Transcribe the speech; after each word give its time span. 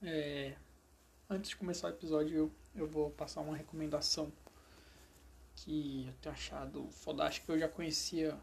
É, 0.00 0.54
antes 1.28 1.50
de 1.50 1.56
começar 1.56 1.88
o 1.88 1.90
episódio, 1.90 2.36
eu, 2.36 2.52
eu 2.74 2.86
vou 2.86 3.10
passar 3.10 3.40
uma 3.40 3.56
recomendação 3.56 4.32
que 5.56 6.06
eu 6.06 6.14
tenho 6.20 6.34
achado 6.34 6.88
fodástica. 6.90 7.52
Eu 7.52 7.58
já 7.58 7.68
conhecia 7.68 8.38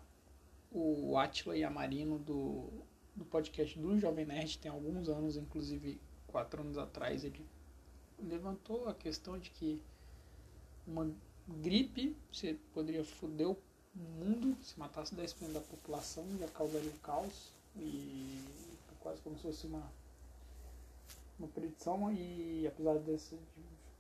o 0.72 1.18
Atila 1.18 1.58
e 1.58 1.64
a 1.64 1.70
Marino 1.70 2.20
do, 2.20 2.70
do 3.16 3.24
podcast 3.24 3.80
do 3.80 3.98
Jovem 3.98 4.26
Nerd, 4.26 4.60
tem 4.60 4.70
alguns 4.70 5.08
anos, 5.08 5.38
inclusive 5.38 6.00
quatro 6.28 6.62
anos 6.62 6.78
atrás, 6.78 7.24
ele 7.24 7.46
levantou 8.20 8.90
a 8.90 8.94
questão 8.94 9.40
de 9.40 9.50
que 9.50 9.82
uma 10.86 11.10
gripe 11.48 12.16
você 12.32 12.58
poderia 12.74 13.06
foder 13.06 13.48
o 13.48 13.58
mundo 13.96 14.58
se 14.62 14.78
matasse 14.78 15.16
10% 15.16 15.54
da 15.54 15.62
população 15.62 16.26
já 16.38 16.48
causaria 16.50 16.90
um 16.90 16.98
caos 16.98 17.54
e 17.78 18.44
quase 19.00 19.22
como 19.22 19.38
se 19.38 19.44
fosse 19.44 19.68
uma 19.68 19.90
uma 21.38 21.48
predição 21.48 22.12
e 22.12 22.68
apesar 22.68 22.98
desse, 23.00 23.38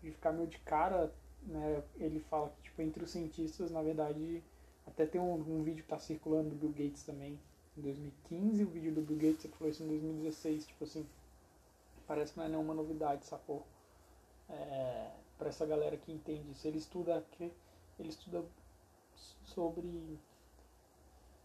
de, 0.01 0.11
ficar 0.11 0.31
meio 0.31 0.47
de 0.47 0.59
cara, 0.59 1.13
né, 1.43 1.83
ele 1.97 2.19
fala 2.21 2.49
que 2.49 2.63
tipo, 2.63 2.81
entre 2.81 3.03
os 3.03 3.11
cientistas, 3.11 3.71
na 3.71 3.81
verdade, 3.81 4.43
até 4.85 5.05
tem 5.05 5.19
um, 5.19 5.33
um 5.33 5.63
vídeo 5.63 5.83
que 5.83 5.93
está 5.93 5.99
circulando 5.99 6.49
do 6.49 6.55
Bill 6.55 6.69
Gates 6.69 7.03
também, 7.03 7.39
em 7.77 7.81
2015, 7.81 8.63
o 8.63 8.67
vídeo 8.67 8.93
do 8.93 9.01
Bill 9.01 9.17
Gates 9.17 9.51
que 9.51 9.57
foi 9.57 9.69
isso 9.69 9.83
em 9.83 9.87
2016, 9.87 10.67
tipo 10.67 10.83
assim, 10.83 11.05
parece 12.07 12.33
que 12.33 12.39
não 12.39 12.45
é 12.45 12.49
nenhuma 12.49 12.73
novidade, 12.73 13.25
sacou? 13.25 13.65
É, 14.49 15.11
para 15.37 15.49
essa 15.49 15.65
galera 15.65 15.97
que 15.97 16.11
entende 16.11 16.51
isso, 16.51 16.67
ele 16.67 16.77
estuda 16.77 17.25
que 17.31 17.51
ele 17.99 18.09
estuda 18.09 18.43
sobre 19.43 20.19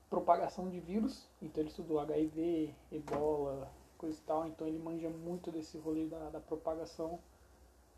propagação 0.09 0.69
de 0.69 0.80
vírus, 0.80 1.29
então 1.41 1.63
ele 1.63 1.71
estudou 1.71 2.01
HIV, 2.01 2.75
Ebola, 2.91 3.71
coisa 4.00 4.18
e 4.18 4.22
tal, 4.22 4.46
então 4.46 4.66
ele 4.66 4.78
manja 4.78 5.10
muito 5.10 5.50
desse 5.52 5.77
rolê 5.77 6.06
da, 6.06 6.30
da 6.30 6.40
propagação. 6.40 7.20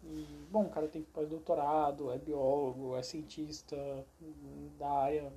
E, 0.02 0.26
bom, 0.50 0.64
o 0.64 0.68
cara 0.68 0.88
tem 0.88 1.02
pós-doutorado, 1.02 2.10
é 2.10 2.18
biólogo, 2.18 2.96
é 2.96 3.02
cientista 3.04 3.76
da 4.76 4.90
área, 4.90 5.32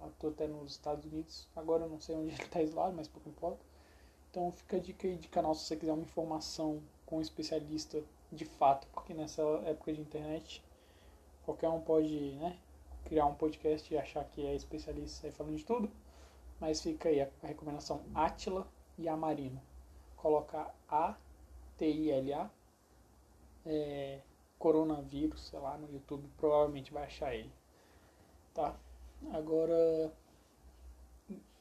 atua 0.00 0.30
até 0.30 0.48
nos 0.48 0.72
Estados 0.72 1.04
Unidos. 1.04 1.46
Agora 1.54 1.84
eu 1.84 1.88
não 1.88 2.00
sei 2.00 2.16
onde 2.16 2.30
ele 2.34 2.42
está 2.42 2.60
isolado, 2.60 2.96
mas 2.96 3.06
pouco 3.06 3.28
importa. 3.28 3.64
Então 4.28 4.50
fica 4.50 4.76
a 4.76 4.80
dica 4.80 5.06
aí 5.06 5.16
de 5.16 5.28
canal 5.28 5.54
se 5.54 5.64
você 5.64 5.76
quiser 5.76 5.92
uma 5.92 6.02
informação 6.02 6.82
com 7.06 7.18
um 7.18 7.22
especialista 7.22 8.02
de 8.32 8.44
fato, 8.44 8.88
porque 8.92 9.14
nessa 9.14 9.42
época 9.64 9.92
de 9.92 10.00
internet 10.00 10.62
qualquer 11.44 11.68
um 11.70 11.80
pode 11.80 12.32
né, 12.32 12.58
criar 13.04 13.24
um 13.24 13.34
podcast 13.34 13.94
e 13.94 13.96
achar 13.96 14.22
que 14.24 14.44
é 14.44 14.54
especialista 14.54 15.28
e 15.28 15.32
falando 15.32 15.56
de 15.56 15.64
tudo. 15.64 15.90
Mas 16.60 16.82
fica 16.82 17.08
aí 17.08 17.20
a 17.22 17.28
recomendação 17.42 18.02
Atila 18.14 18.66
e 18.98 19.08
Amarino 19.08 19.67
colocar 20.18 20.74
A, 20.88 21.16
T-I-L-A, 21.76 22.50
é, 23.64 24.20
coronavírus, 24.58 25.48
sei 25.48 25.58
lá, 25.58 25.76
no 25.78 25.90
YouTube, 25.90 26.28
provavelmente 26.36 26.92
vai 26.92 27.04
achar 27.04 27.34
ele. 27.34 27.52
Tá? 28.52 28.76
Agora, 29.32 30.12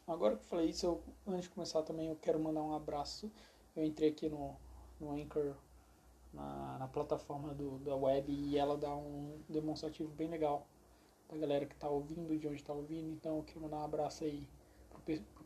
agora 0.08 0.36
que 0.36 0.44
eu 0.44 0.48
falei 0.48 0.70
isso, 0.70 0.86
eu, 0.86 1.04
antes 1.28 1.44
de 1.44 1.50
começar 1.50 1.84
também 1.84 2.10
eu 2.10 2.16
quero 2.16 2.40
mandar 2.40 2.62
um 2.62 2.74
abraço. 2.74 3.32
Eu 3.76 3.84
entrei 3.84 4.10
aqui 4.10 4.28
no, 4.28 4.56
no 5.00 5.12
Anchor, 5.12 5.56
na, 6.34 6.80
na 6.80 6.88
plataforma 6.88 7.54
do, 7.54 7.78
da 7.80 7.96
web, 7.96 8.32
e 8.32 8.58
ela 8.58 8.78
dá 8.78 8.96
um 8.96 9.40
demonstrativo 9.48 10.10
bem 10.10 10.30
legal 10.30 10.68
da 11.30 11.38
galera 11.38 11.66
que 11.66 11.76
está 11.76 11.90
ouvindo, 11.90 12.38
de 12.38 12.48
onde 12.48 12.58
está 12.58 12.74
ouvindo. 12.74 13.12
Então 13.12 13.38
eu 13.38 13.44
quero 13.44 13.62
mandar 13.62 13.78
um 13.78 13.84
abraço 13.84 14.24
aí 14.24 14.48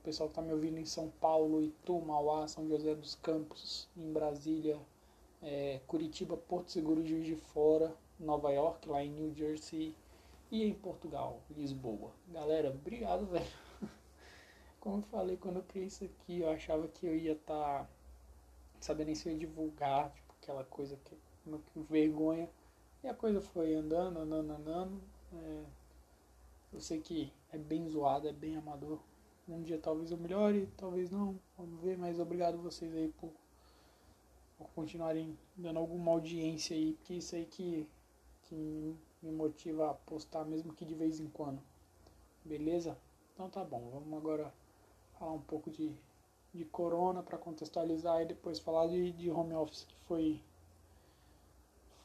pessoal 0.04 0.28
que 0.28 0.34
está 0.34 0.42
me 0.42 0.52
ouvindo 0.52 0.78
em 0.78 0.86
São 0.86 1.10
Paulo, 1.22 1.64
Itu, 1.64 2.00
Mauá, 2.02 2.48
São 2.48 2.68
José 2.68 2.96
dos 2.96 3.16
Campos, 3.16 3.88
em 3.96 4.12
Brasília, 4.12 4.80
é, 5.42 5.80
Curitiba, 5.88 6.36
Porto 6.36 6.72
Seguro, 6.72 7.06
Juiz 7.06 7.26
de 7.26 7.36
Fora, 7.36 7.96
Nova 8.20 8.52
York, 8.52 8.88
lá 8.88 9.04
em 9.04 9.12
New 9.12 9.34
Jersey 9.36 9.96
e 10.52 10.64
em 10.64 10.74
Portugal, 10.74 11.42
Lisboa. 11.56 12.12
Galera, 12.30 12.70
obrigado, 12.70 13.26
velho. 13.32 13.46
Como 14.80 14.98
eu 14.98 15.04
falei, 15.04 15.38
quando 15.38 15.58
eu 15.58 15.64
criei 15.64 15.88
isso 15.88 16.04
aqui, 16.04 16.40
eu 16.40 16.50
achava 16.50 16.88
que 16.88 17.06
eu 17.06 17.16
ia 17.16 17.34
estar 17.34 17.84
tá 17.84 17.90
sabendo 18.80 19.08
nem 19.08 19.16
se 19.16 19.30
eu 19.30 19.34
ia 19.34 19.40
divulgar, 19.40 20.12
tipo, 20.12 20.34
aquela 20.42 20.64
coisa 20.64 20.98
que, 21.06 21.16
que 21.74 21.80
vergonha. 21.82 22.50
E 23.04 23.08
a 23.08 23.14
coisa 23.14 23.42
foi 23.42 23.76
andando, 23.76 24.20
andando, 24.20 24.52
andando. 24.52 25.02
É, 25.34 25.64
eu 26.74 26.82
sei 26.82 27.00
que 27.00 27.32
é 27.52 27.58
bem 27.58 27.88
zoado, 27.90 28.28
é 28.28 28.34
bem 28.34 28.56
amador, 28.56 29.00
um 29.48 29.62
dia 29.62 29.78
talvez 29.78 30.12
eu 30.12 30.18
melhore, 30.18 30.68
talvez 30.78 31.10
não. 31.10 31.40
Vamos 31.58 31.82
ver, 31.82 31.98
mas 31.98 32.20
obrigado 32.20 32.58
vocês 32.58 32.94
aí 32.96 33.10
por, 33.20 33.32
por 34.58 34.68
continuarem 34.70 35.38
dando 35.56 35.80
alguma 35.80 36.12
audiência 36.12 36.76
aí, 36.76 36.94
porque 36.94 37.16
isso 37.16 37.36
aí 37.36 37.46
que, 37.46 37.88
que 38.44 38.96
me 39.22 39.32
motiva 39.32 39.92
a 39.92 39.94
postar 39.94 40.46
mesmo 40.46 40.74
que 40.74 40.86
de 40.86 40.96
vez 40.96 41.20
em 41.20 41.28
quando. 41.28 41.62
Beleza? 42.44 42.98
Então 43.34 43.50
tá 43.50 43.64
bom, 43.64 43.90
vamos 43.92 44.18
agora 44.18 44.54
falar 45.18 45.34
um 45.34 45.42
pouco 45.42 45.70
de, 45.70 45.96
de 46.54 46.66
corona 46.66 47.22
para 47.22 47.38
contextualizar 47.38 48.22
e 48.22 48.26
depois 48.26 48.60
falar 48.60 48.88
de, 48.88 49.12
de 49.12 49.30
home 49.30 49.54
office, 49.54 49.86
que 49.86 49.96
foi, 50.08 50.42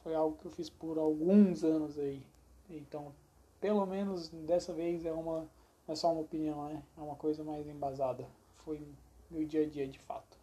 foi 0.03 0.13
algo 0.13 0.37
que 0.37 0.45
eu 0.45 0.51
fiz 0.51 0.69
por 0.69 0.97
alguns 0.97 1.63
anos 1.63 1.97
aí. 1.97 2.21
Então, 2.69 3.13
pelo 3.59 3.85
menos 3.85 4.29
dessa 4.29 4.73
vez 4.73 5.05
é 5.05 5.11
uma 5.11 5.47
é 5.87 5.95
só 5.95 6.11
uma 6.11 6.21
opinião, 6.21 6.69
né? 6.69 6.81
É 6.97 7.01
uma 7.01 7.15
coisa 7.15 7.43
mais 7.43 7.67
embasada. 7.67 8.25
Foi 8.57 8.81
meu 9.29 9.45
dia 9.45 9.63
a 9.63 9.69
dia 9.69 9.87
de 9.87 9.99
fato. 9.99 10.37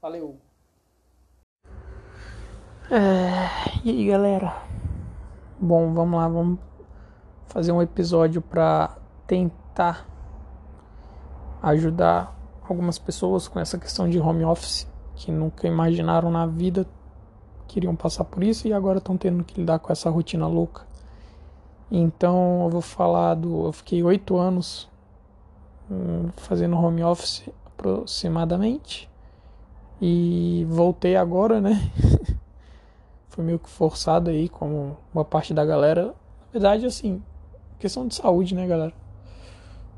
Valeu! 0.00 0.36
É, 2.90 3.80
e 3.84 3.90
aí 3.90 4.06
galera? 4.06 4.62
Bom, 5.58 5.94
vamos 5.94 6.18
lá, 6.18 6.28
vamos 6.28 6.58
fazer 7.46 7.72
um 7.72 7.80
episódio 7.80 8.42
para 8.42 8.98
tentar 9.26 10.06
ajudar 11.62 12.38
algumas 12.68 12.98
pessoas 12.98 13.48
com 13.48 13.58
essa 13.58 13.78
questão 13.78 14.08
de 14.08 14.20
home 14.20 14.44
office 14.44 14.86
que 15.16 15.32
nunca 15.32 15.66
imaginaram 15.66 16.30
na 16.30 16.46
vida 16.46 16.86
queriam 17.66 17.96
passar 17.96 18.24
por 18.24 18.44
isso 18.44 18.68
e 18.68 18.72
agora 18.72 18.98
estão 18.98 19.16
tendo 19.16 19.42
que 19.42 19.60
lidar 19.60 19.78
com 19.80 19.92
essa 19.92 20.08
rotina 20.08 20.46
louca. 20.46 20.86
Então 21.90 22.64
eu 22.64 22.70
vou 22.70 22.80
falar 22.80 23.34
do. 23.34 23.66
Eu 23.66 23.72
fiquei 23.72 24.02
oito 24.02 24.36
anos 24.36 24.88
hum, 25.90 26.30
fazendo 26.36 26.76
home 26.76 27.02
office 27.02 27.48
aproximadamente. 27.66 29.10
E 30.00 30.66
voltei 30.68 31.16
agora, 31.16 31.60
né? 31.60 31.90
Foi 33.28 33.44
meio 33.44 33.58
que 33.58 33.68
forçado 33.68 34.30
aí, 34.30 34.48
como 34.48 34.96
uma 35.12 35.24
parte 35.24 35.54
da 35.54 35.64
galera. 35.64 36.06
Na 36.06 36.52
verdade, 36.52 36.86
assim, 36.86 37.22
questão 37.78 38.06
de 38.06 38.14
saúde, 38.14 38.54
né, 38.54 38.66
galera? 38.66 38.92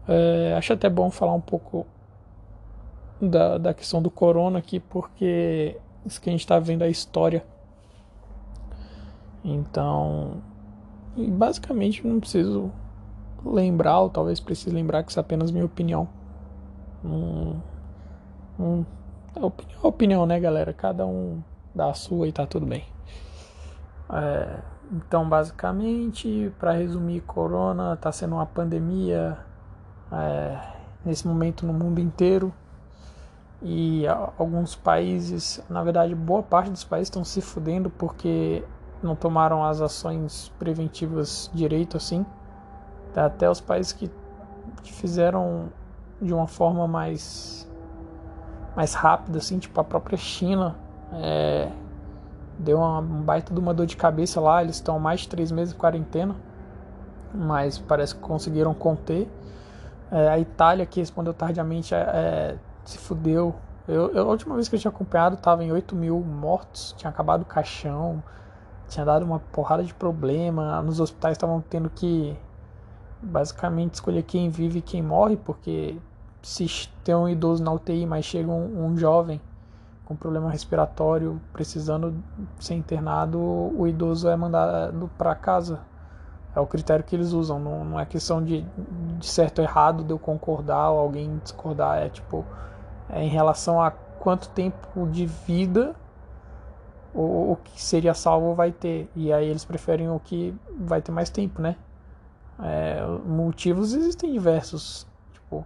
É, 0.08 0.54
acho 0.56 0.72
até 0.72 0.88
bom 0.88 1.10
falar 1.10 1.34
um 1.34 1.40
pouco 1.40 1.86
da, 3.20 3.58
da 3.58 3.74
questão 3.74 4.00
do 4.00 4.10
corona 4.10 4.58
aqui, 4.58 4.78
porque 4.78 5.76
isso 6.04 6.20
que 6.20 6.30
a 6.30 6.32
gente 6.32 6.40
está 6.40 6.58
vendo 6.58 6.82
é 6.82 6.86
a 6.86 6.90
história. 6.90 7.44
Então, 9.44 10.42
e 11.16 11.30
basicamente 11.30 12.06
não 12.06 12.20
preciso 12.20 12.70
lembrar, 13.44 14.00
ou 14.00 14.10
talvez 14.10 14.38
precise 14.40 14.70
lembrar 14.70 15.02
que 15.02 15.10
isso 15.10 15.18
é 15.18 15.22
apenas 15.22 15.50
minha 15.50 15.64
opinião. 15.64 16.08
Hum, 17.04 17.56
hum, 18.58 18.84
é 19.34 19.40
opinião, 19.40 19.80
opinião, 19.82 20.26
né, 20.26 20.38
galera? 20.38 20.72
Cada 20.72 21.06
um 21.06 21.42
dá 21.74 21.90
a 21.90 21.94
sua 21.94 22.28
e 22.28 22.32
tá 22.32 22.46
tudo 22.46 22.66
bem. 22.66 22.84
É, 24.12 24.58
então, 24.92 25.28
basicamente, 25.28 26.52
para 26.58 26.72
resumir, 26.72 27.20
Corona 27.22 27.94
está 27.94 28.12
sendo 28.12 28.34
uma 28.34 28.46
pandemia 28.46 29.38
é, 30.12 30.58
nesse 31.04 31.26
momento 31.26 31.66
no 31.66 31.72
mundo 31.72 32.00
inteiro 32.00 32.52
e 33.62 34.04
alguns 34.38 34.74
países, 34.74 35.62
na 35.68 35.82
verdade, 35.82 36.14
boa 36.14 36.42
parte 36.42 36.70
dos 36.70 36.84
países 36.84 37.08
estão 37.08 37.24
se 37.24 37.40
fudendo 37.40 37.88
porque 37.88 38.62
não 39.02 39.14
tomaram 39.14 39.64
as 39.64 39.80
ações 39.80 40.52
preventivas 40.58 41.50
direito 41.52 41.96
assim. 41.96 42.24
Até 43.14 43.48
os 43.48 43.60
países 43.60 43.92
que, 43.92 44.10
que 44.82 44.92
fizeram 44.92 45.70
de 46.20 46.32
uma 46.34 46.46
forma 46.46 46.86
mais 46.86 47.66
mais 48.74 48.92
rápida, 48.92 49.38
assim, 49.38 49.58
tipo 49.58 49.80
a 49.80 49.84
própria 49.84 50.18
China, 50.18 50.76
é, 51.10 51.70
deu 52.58 52.76
uma 52.76 52.98
um 52.98 53.22
baita 53.22 53.54
de 53.54 53.58
uma 53.58 53.72
dor 53.72 53.86
de 53.86 53.96
cabeça 53.96 54.38
lá. 54.38 54.62
Eles 54.62 54.76
estão 54.76 54.98
mais 54.98 55.20
de 55.20 55.28
três 55.28 55.50
meses 55.50 55.72
em 55.74 55.78
quarentena, 55.78 56.36
mas 57.34 57.78
parece 57.78 58.14
que 58.14 58.20
conseguiram 58.20 58.74
conter. 58.74 59.30
É, 60.10 60.28
a 60.28 60.38
Itália, 60.38 60.84
que 60.84 61.00
respondeu 61.00 61.32
tardiamente, 61.32 61.94
é, 61.94 61.98
é 61.98 62.56
se 62.84 62.98
fudeu. 62.98 63.54
Eu, 63.88 64.12
eu, 64.12 64.28
a 64.28 64.30
última 64.30 64.54
vez 64.54 64.68
que 64.68 64.76
eu 64.76 64.80
tinha 64.80 64.90
acompanhado 64.90 65.36
estava 65.36 65.64
em 65.64 65.72
8 65.72 65.96
mil 65.96 66.20
mortos, 66.20 66.94
tinha 66.98 67.08
acabado 67.08 67.42
o 67.42 67.44
caixão 67.44 68.22
tinha 68.88 69.04
dado 69.04 69.24
uma 69.24 69.38
porrada 69.38 69.82
de 69.82 69.94
problema. 69.94 70.80
Nos 70.82 71.00
hospitais 71.00 71.32
estavam 71.32 71.60
tendo 71.60 71.90
que 71.90 72.36
basicamente 73.22 73.94
escolher 73.94 74.22
quem 74.22 74.48
vive 74.48 74.78
e 74.78 74.82
quem 74.82 75.02
morre, 75.02 75.36
porque 75.36 75.96
se 76.42 76.88
tem 77.02 77.14
um 77.14 77.28
idoso 77.28 77.62
na 77.62 77.72
UTI, 77.72 78.06
mas 78.06 78.24
chega 78.24 78.50
um, 78.50 78.86
um 78.86 78.96
jovem 78.96 79.40
com 80.04 80.14
problema 80.14 80.50
respiratório, 80.50 81.40
precisando 81.52 82.14
ser 82.60 82.74
internado, 82.74 83.38
o 83.38 83.86
idoso 83.88 84.28
é 84.28 84.36
mandado 84.36 85.10
para 85.18 85.34
casa. 85.34 85.80
É 86.54 86.60
o 86.60 86.66
critério 86.66 87.04
que 87.04 87.14
eles 87.14 87.32
usam. 87.32 87.58
Não, 87.58 87.84
não 87.84 88.00
é 88.00 88.06
questão 88.06 88.42
de, 88.42 88.64
de 89.18 89.26
certo 89.26 89.58
ou 89.58 89.64
errado, 89.64 90.04
de 90.04 90.12
eu 90.12 90.18
concordar 90.18 90.90
ou 90.90 91.00
alguém 91.00 91.38
discordar. 91.42 91.98
É 91.98 92.08
tipo, 92.08 92.44
é 93.10 93.22
em 93.22 93.28
relação 93.28 93.82
a 93.82 93.90
quanto 93.90 94.48
tempo 94.50 95.06
de 95.08 95.26
vida 95.26 95.94
o, 97.16 97.52
o 97.52 97.56
que 97.64 97.82
seria 97.82 98.12
salvo 98.12 98.54
vai 98.54 98.70
ter. 98.70 99.10
E 99.16 99.32
aí 99.32 99.48
eles 99.48 99.64
preferem 99.64 100.10
o 100.10 100.20
que 100.20 100.54
vai 100.78 101.00
ter 101.00 101.10
mais 101.10 101.30
tempo, 101.30 101.62
né? 101.62 101.76
É, 102.62 103.00
motivos 103.24 103.94
existem 103.94 104.32
diversos. 104.32 105.06
Tipo, 105.32 105.64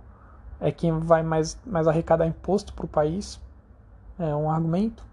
é 0.60 0.70
quem 0.70 0.98
vai 1.00 1.22
mais, 1.22 1.58
mais 1.66 1.88
arrecadar 1.88 2.26
imposto 2.26 2.72
para 2.72 2.84
o 2.84 2.88
país. 2.88 3.40
É 4.18 4.34
um 4.34 4.48
argumento. 4.48 5.04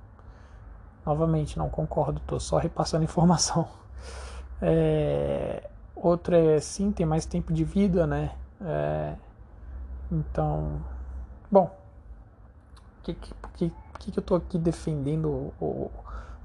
Novamente, 1.03 1.57
não 1.57 1.69
concordo, 1.69 2.19
estou 2.19 2.39
só 2.39 2.57
repassando 2.57 3.03
informação. 3.05 3.67
É, 4.61 5.69
outro 5.95 6.35
é 6.35 6.59
sim, 6.59 6.91
tem 6.91 7.05
mais 7.05 7.25
tempo 7.25 7.51
de 7.51 7.63
vida, 7.63 8.05
né? 8.05 8.31
É, 8.61 9.15
então, 10.11 10.81
bom, 11.49 11.65
o 12.99 13.03
que, 13.03 13.13
que, 13.13 13.33
que, 13.99 14.11
que 14.11 14.19
eu 14.19 14.21
estou 14.21 14.37
aqui 14.37 14.57
defendendo 14.57 15.53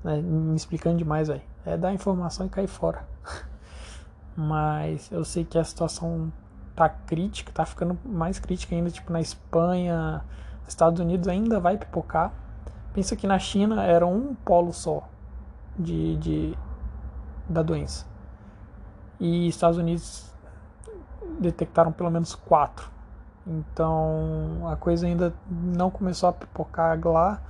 né, 0.02 0.20
me 0.20 0.56
explicando 0.56 0.96
demais 0.96 1.30
aí? 1.30 1.42
É 1.64 1.76
dar 1.76 1.92
informação 1.92 2.46
e 2.46 2.48
cair 2.48 2.66
fora. 2.66 3.06
Mas 4.36 5.10
eu 5.12 5.24
sei 5.24 5.44
que 5.44 5.58
a 5.58 5.64
situação 5.64 6.32
tá 6.74 6.88
crítica, 6.88 7.52
tá 7.52 7.64
ficando 7.64 7.98
mais 8.04 8.38
crítica 8.38 8.74
ainda, 8.74 8.90
tipo 8.90 9.12
na 9.12 9.20
Espanha, 9.20 10.24
Estados 10.66 11.00
Unidos 11.00 11.28
ainda 11.28 11.60
vai 11.60 11.76
pipocar. 11.76 12.32
Pensa 12.94 13.16
que 13.16 13.26
na 13.26 13.38
China 13.38 13.82
era 13.82 14.06
um 14.06 14.34
polo 14.34 14.72
só 14.72 15.08
de, 15.78 16.16
de 16.16 16.58
da 17.48 17.62
doença. 17.62 18.06
E 19.20 19.48
Estados 19.48 19.78
Unidos 19.78 20.32
detectaram 21.38 21.92
pelo 21.92 22.10
menos 22.10 22.34
quatro. 22.34 22.90
Então 23.46 24.68
a 24.70 24.76
coisa 24.76 25.06
ainda 25.06 25.34
não 25.48 25.90
começou 25.90 26.28
a 26.28 26.32
pipocar 26.32 26.98
lá. 27.06 27.40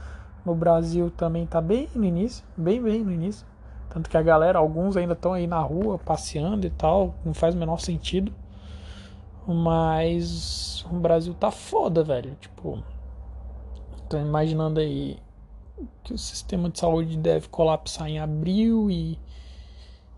No 0.44 0.55
Brasil 0.55 1.11
também 1.11 1.47
tá 1.47 1.61
bem 1.61 1.89
no 1.94 2.05
início, 2.05 2.44
bem 2.56 2.83
bem 2.83 3.05
no 3.05 3.12
início. 3.12 3.47
Tanto 3.89 4.09
que 4.09 4.17
a 4.17 4.23
galera, 4.23 4.59
alguns 4.59 4.97
ainda 4.97 5.12
estão 5.12 5.35
aí 5.35 5.47
na 5.47 5.61
rua 5.61 5.99
passeando 5.99 6.67
e 6.67 6.71
tal, 6.71 7.15
não 7.25 7.35
faz 7.35 7.55
o 7.55 7.59
menor 7.59 7.79
sentido. 7.79 8.33
Mas 9.47 10.85
o 10.91 10.94
Brasil 10.94 11.35
tá 11.35 11.50
foda, 11.50 12.03
velho. 12.03 12.35
Tipo, 12.41 12.83
tô 14.09 14.19
imaginando 14.19 14.81
aí 14.81 15.19
que 16.03 16.15
o 16.15 16.19
sistema 16.19 16.71
de 16.71 16.79
saúde 16.79 17.17
deve 17.17 17.49
colapsar 17.49 18.09
em 18.09 18.19
abril 18.19 18.91
e, 18.91 19.19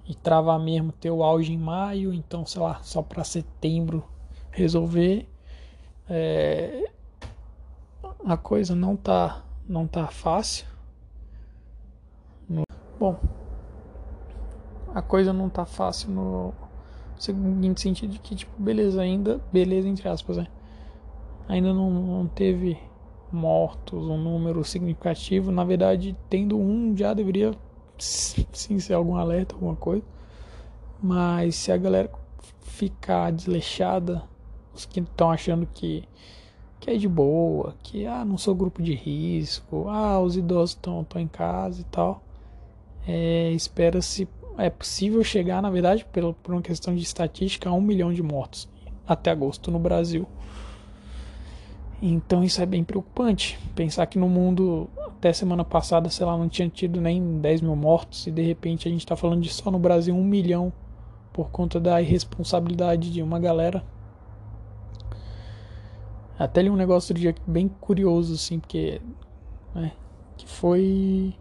e 0.06 0.14
travar 0.14 0.58
mesmo 0.58 0.92
ter 0.92 1.10
o 1.10 1.22
auge 1.22 1.52
em 1.52 1.58
maio, 1.58 2.12
então 2.12 2.44
sei 2.44 2.60
lá, 2.60 2.80
só 2.82 3.02
para 3.02 3.24
setembro 3.24 4.04
resolver. 4.50 5.28
É, 6.08 6.90
a 8.24 8.36
coisa 8.36 8.74
não 8.74 8.94
tá 8.96 9.42
não 9.68 9.86
tá 9.86 10.06
fácil. 10.08 10.66
Bom, 12.98 13.18
a 14.94 15.02
coisa 15.02 15.32
não 15.32 15.50
tá 15.50 15.66
fácil 15.66 16.10
no 16.10 16.54
seguinte 17.18 17.80
sentido 17.80 18.12
de 18.12 18.18
que, 18.18 18.34
tipo, 18.34 18.52
beleza, 18.60 19.02
ainda, 19.02 19.40
beleza, 19.52 19.88
entre 19.88 20.08
aspas, 20.08 20.36
né? 20.36 20.46
Ainda 21.48 21.72
não, 21.74 21.90
não 21.90 22.26
teve 22.26 22.78
mortos, 23.30 24.08
um 24.08 24.16
número 24.16 24.64
significativo. 24.64 25.50
Na 25.50 25.64
verdade, 25.64 26.16
tendo 26.30 26.56
um 26.56 26.96
já 26.96 27.12
deveria 27.12 27.52
sim 27.98 28.78
ser 28.78 28.94
algum 28.94 29.16
alerta, 29.16 29.54
alguma 29.54 29.76
coisa. 29.76 30.04
Mas 31.02 31.56
se 31.56 31.72
a 31.72 31.76
galera 31.76 32.10
ficar 32.60 33.32
desleixada, 33.32 34.22
os 34.72 34.86
que 34.86 35.00
estão 35.00 35.30
achando 35.30 35.66
que, 35.66 36.08
que 36.84 36.90
é 36.90 36.96
de 36.98 37.08
boa, 37.08 37.74
que 37.82 38.04
ah, 38.06 38.26
não 38.26 38.36
sou 38.36 38.54
grupo 38.54 38.82
de 38.82 38.94
risco, 38.94 39.88
ah, 39.88 40.20
os 40.20 40.36
idosos 40.36 40.72
estão 40.72 41.06
em 41.16 41.26
casa 41.26 41.80
e 41.80 41.84
tal, 41.84 42.22
é, 43.08 43.50
espera-se 43.52 44.28
é 44.58 44.68
possível 44.68 45.24
chegar, 45.24 45.62
na 45.62 45.70
verdade, 45.70 46.04
por, 46.04 46.34
por 46.34 46.52
uma 46.52 46.60
questão 46.60 46.94
de 46.94 47.02
estatística, 47.02 47.70
a 47.70 47.72
um 47.72 47.80
milhão 47.80 48.12
de 48.12 48.22
mortos 48.22 48.68
até 49.08 49.30
agosto 49.30 49.70
no 49.70 49.78
Brasil. 49.78 50.28
Então 52.02 52.44
isso 52.44 52.60
é 52.60 52.66
bem 52.66 52.84
preocupante. 52.84 53.58
Pensar 53.74 54.04
que 54.04 54.18
no 54.18 54.28
mundo, 54.28 54.90
até 55.06 55.32
semana 55.32 55.64
passada, 55.64 56.10
sei 56.10 56.26
lá, 56.26 56.36
não 56.36 56.50
tinha 56.50 56.68
tido 56.68 57.00
nem 57.00 57.40
10 57.40 57.62
mil 57.62 57.74
mortos 57.74 58.26
e 58.26 58.30
de 58.30 58.42
repente 58.42 58.86
a 58.86 58.90
gente 58.90 59.00
está 59.00 59.16
falando 59.16 59.40
de 59.40 59.48
só 59.48 59.70
no 59.70 59.78
Brasil 59.78 60.14
um 60.14 60.22
milhão 60.22 60.70
por 61.32 61.50
conta 61.50 61.80
da 61.80 62.02
irresponsabilidade 62.02 63.10
de 63.10 63.22
uma 63.22 63.40
galera. 63.40 63.82
Até 66.38 66.62
li 66.62 66.70
um 66.70 66.76
negócio 66.76 67.14
do 67.14 67.20
dia 67.20 67.34
bem 67.46 67.68
curioso, 67.68 68.34
assim, 68.34 68.58
porque. 68.58 69.00
Né, 69.74 69.92
que 70.36 70.48
foi 70.48 71.34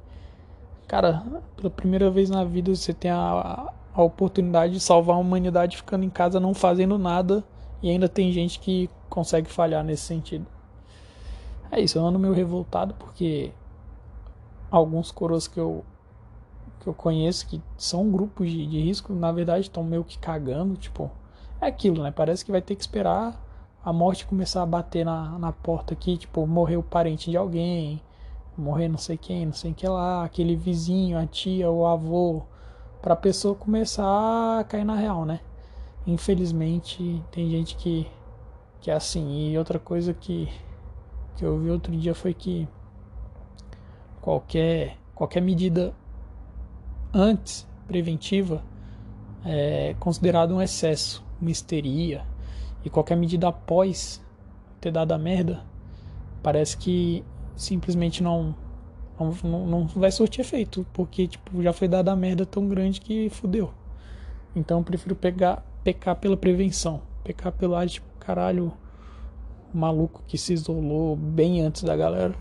cara, 0.87 1.23
pela 1.55 1.69
primeira 1.69 2.11
vez 2.11 2.29
na 2.29 2.43
vida 2.43 2.75
você 2.75 2.93
tem 2.93 3.09
a, 3.09 3.73
a 3.93 4.03
oportunidade 4.03 4.73
de 4.73 4.79
salvar 4.79 5.15
a 5.15 5.19
humanidade 5.19 5.77
ficando 5.77 6.03
em 6.03 6.09
casa 6.09 6.39
não 6.39 6.53
fazendo 6.53 6.97
nada 6.97 7.43
e 7.81 7.89
ainda 7.89 8.07
tem 8.07 8.31
gente 8.31 8.59
que 8.59 8.89
consegue 9.09 9.49
falhar 9.49 9.83
nesse 9.83 10.03
sentido. 10.03 10.45
É 11.71 11.79
isso, 11.79 11.97
eu 11.97 12.05
ando 12.05 12.19
meio 12.19 12.33
revoltado 12.33 12.93
porque 12.93 13.51
alguns 14.69 15.11
coroas 15.11 15.47
que 15.47 15.59
eu 15.59 15.83
que 16.79 16.87
eu 16.87 16.93
conheço 16.93 17.47
que 17.47 17.61
são 17.77 18.11
grupos 18.11 18.49
de, 18.51 18.67
de 18.67 18.79
risco, 18.81 19.13
na 19.13 19.31
verdade 19.31 19.61
estão 19.61 19.83
meio 19.83 20.03
que 20.03 20.17
cagando, 20.19 20.75
tipo, 20.75 21.09
é 21.61 21.67
aquilo, 21.67 22.03
né? 22.03 22.11
Parece 22.11 22.43
que 22.43 22.51
vai 22.51 22.61
ter 22.61 22.75
que 22.75 22.81
esperar 22.81 23.42
a 23.83 23.91
morte 23.91 24.25
começar 24.25 24.63
a 24.63 24.65
bater 24.65 25.05
na, 25.05 25.37
na 25.37 25.51
porta 25.51 25.93
aqui, 25.93 26.17
tipo, 26.17 26.45
morreu 26.47 26.79
o 26.79 26.83
parente 26.83 27.29
de 27.29 27.37
alguém, 27.37 28.01
morrer 28.57 28.87
não 28.87 28.97
sei 28.97 29.17
quem, 29.17 29.45
não 29.45 29.53
sei 29.53 29.73
que 29.73 29.87
lá, 29.87 30.23
aquele 30.23 30.55
vizinho, 30.55 31.17
a 31.17 31.25
tia, 31.25 31.69
o 31.69 31.85
avô, 31.85 32.43
para 33.01 33.13
a 33.13 33.17
pessoa 33.17 33.53
começar 33.55 34.59
a 34.59 34.63
cair 34.63 34.85
na 34.85 34.95
real, 34.95 35.25
né? 35.25 35.41
Infelizmente 36.07 37.21
tem 37.31 37.49
gente 37.49 37.75
que 37.75 38.09
que 38.79 38.91
é 38.91 38.93
assim. 38.93 39.49
E 39.49 39.57
outra 39.57 39.79
coisa 39.79 40.13
que 40.13 40.49
que 41.35 41.43
eu 41.45 41.57
vi 41.59 41.69
outro 41.69 41.95
dia 41.95 42.13
foi 42.13 42.33
que 42.33 42.67
qualquer 44.21 44.97
qualquer 45.15 45.41
medida 45.41 45.93
antes 47.13 47.67
preventiva 47.87 48.63
é 49.45 49.95
considerado 49.99 50.55
um 50.55 50.61
excesso, 50.61 51.23
uma 51.41 51.51
histeria. 51.51 52.25
E 52.83 52.89
qualquer 52.89 53.15
medida 53.15 53.47
após 53.47 54.21
ter 54.81 54.91
dado 54.91 55.13
a 55.13 55.17
merda, 55.17 55.63
parece 56.41 56.77
que 56.77 57.23
simplesmente 57.55 58.21
não, 58.21 58.55
não, 59.43 59.65
não 59.65 59.87
vai 59.87 60.11
surtir 60.11 60.41
efeito, 60.41 60.85
porque 60.93 61.27
tipo, 61.27 61.61
já 61.63 61.71
foi 61.71 61.87
dada 61.87 62.11
a 62.11 62.15
merda 62.15 62.45
tão 62.45 62.67
grande 62.67 62.99
que 62.99 63.29
fudeu. 63.29 63.73
Então 64.55 64.79
eu 64.79 64.83
prefiro 64.83 65.15
pegar, 65.15 65.65
pecar 65.83 66.15
pela 66.15 66.35
prevenção, 66.35 67.01
pecar 67.23 67.51
pelo 67.53 67.75
ar, 67.75 67.87
tipo, 67.87 68.05
caralho, 68.19 68.73
maluco 69.73 70.23
que 70.27 70.37
se 70.37 70.53
isolou 70.53 71.15
bem 71.15 71.61
antes 71.61 71.83
da 71.83 71.95
galera. 71.95 72.35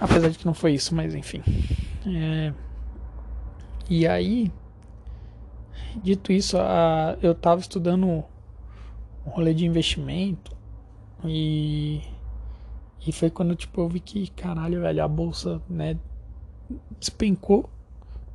Apesar 0.00 0.28
de 0.28 0.38
que 0.38 0.46
não 0.46 0.54
foi 0.54 0.74
isso, 0.74 0.94
mas 0.94 1.14
enfim. 1.14 1.42
É... 2.06 2.52
E 3.88 4.06
aí, 4.06 4.52
dito 6.02 6.32
isso, 6.32 6.58
a... 6.58 7.16
eu 7.22 7.34
tava 7.34 7.60
estudando 7.60 8.24
um 9.26 9.30
rolê 9.30 9.54
de 9.54 9.66
investimento 9.66 10.56
e 11.24 12.00
e 13.06 13.12
foi 13.12 13.30
quando 13.30 13.54
tipo, 13.54 13.80
eu 13.80 13.88
vi 13.88 13.98
que, 13.98 14.28
caralho, 14.30 14.82
velho, 14.82 15.02
a 15.02 15.08
bolsa, 15.08 15.60
né, 15.68 15.96
despencou. 16.98 17.68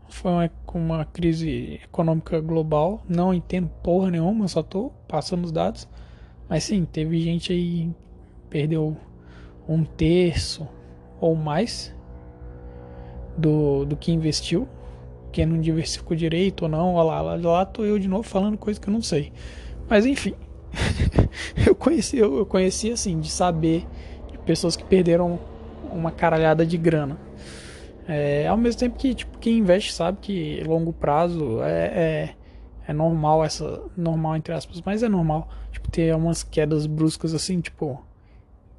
Foi 0.10 0.32
uma, 0.32 0.52
uma 0.74 1.06
crise 1.06 1.80
econômica 1.84 2.40
global. 2.40 3.04
Não 3.08 3.34
entendo 3.34 3.70
porra 3.84 4.10
nenhuma, 4.10 4.48
só 4.48 4.64
tô 4.64 4.92
passando 5.08 5.46
os 5.46 5.52
dados. 5.52 5.88
Mas 6.50 6.64
sim, 6.64 6.86
teve 6.86 7.22
gente 7.22 7.54
aí 7.54 7.92
perdeu 8.50 8.98
um 9.68 9.84
terço 9.84 10.68
ou 11.20 11.36
mais 11.36 11.94
do, 13.38 13.86
do 13.86 13.96
que 13.96 14.12
investiu. 14.12 14.68
Quem 15.32 15.46
não 15.46 15.60
diversificou 15.60 16.16
direito 16.16 16.64
ou 16.64 16.70
não, 16.70 16.96
olha 16.96 17.22
lá, 17.22 17.22
lá, 17.22 17.36
lá 17.36 17.66
tô 17.66 17.84
eu 17.84 18.00
de 18.00 18.08
novo 18.08 18.24
falando 18.24 18.58
coisa 18.58 18.80
que 18.80 18.88
eu 18.88 18.94
não 18.94 19.02
sei. 19.02 19.32
Mas 19.90 20.06
enfim, 20.06 20.34
eu 21.66 21.76
conheci, 21.76 22.18
eu, 22.18 22.46
conheci 22.46 22.92
assim, 22.92 23.20
de 23.20 23.30
saber 23.30 23.86
pessoas 24.46 24.76
que 24.76 24.84
perderam 24.84 25.40
uma 25.92 26.12
caralhada 26.12 26.66
de 26.66 26.78
grana. 26.78 27.18
É, 28.08 28.48
ao 28.48 28.58
mesmo 28.58 28.80
tempo 28.80 28.98
que 28.98 29.16
tipo, 29.16 29.38
quem 29.40 29.58
investe 29.58 29.92
sabe 29.92 30.20
que 30.22 30.64
longo 30.64 30.94
prazo 30.94 31.64
é, 31.64 31.86
é, 31.86 32.36
é, 32.88 32.94
normal 32.94 33.44
essa. 33.44 33.82
Normal 33.98 34.36
entre 34.38 34.54
aspas, 34.54 34.82
mas 34.86 35.02
é 35.02 35.10
normal. 35.10 35.50
Tipo, 35.72 35.90
ter 35.90 36.16
umas 36.16 36.44
quedas 36.44 36.86
bruscas 36.86 37.34
assim, 37.34 37.60
tipo. 37.60 38.04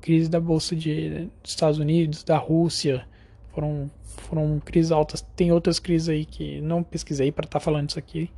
crise 0.01 0.31
da 0.31 0.39
bolsa 0.39 0.77
de, 0.77 1.29
dos 1.43 1.51
Estados 1.51 1.79
Unidos, 1.79 2.23
da 2.23 2.37
Rússia, 2.37 3.05
foram, 3.53 3.91
foram 4.05 4.61
crises 4.65 4.93
altas. 4.93 5.23
Tem 5.35 5.51
outras 5.51 5.81
crises 5.81 6.09
aí 6.09 6.25
que 6.25 6.61
não 6.61 6.83
pesquisei 6.83 7.33
para 7.33 7.47
estar 7.47 7.59
tá 7.59 7.65
falando 7.65 7.91
isso 7.91 7.99
aqui. 7.99 8.31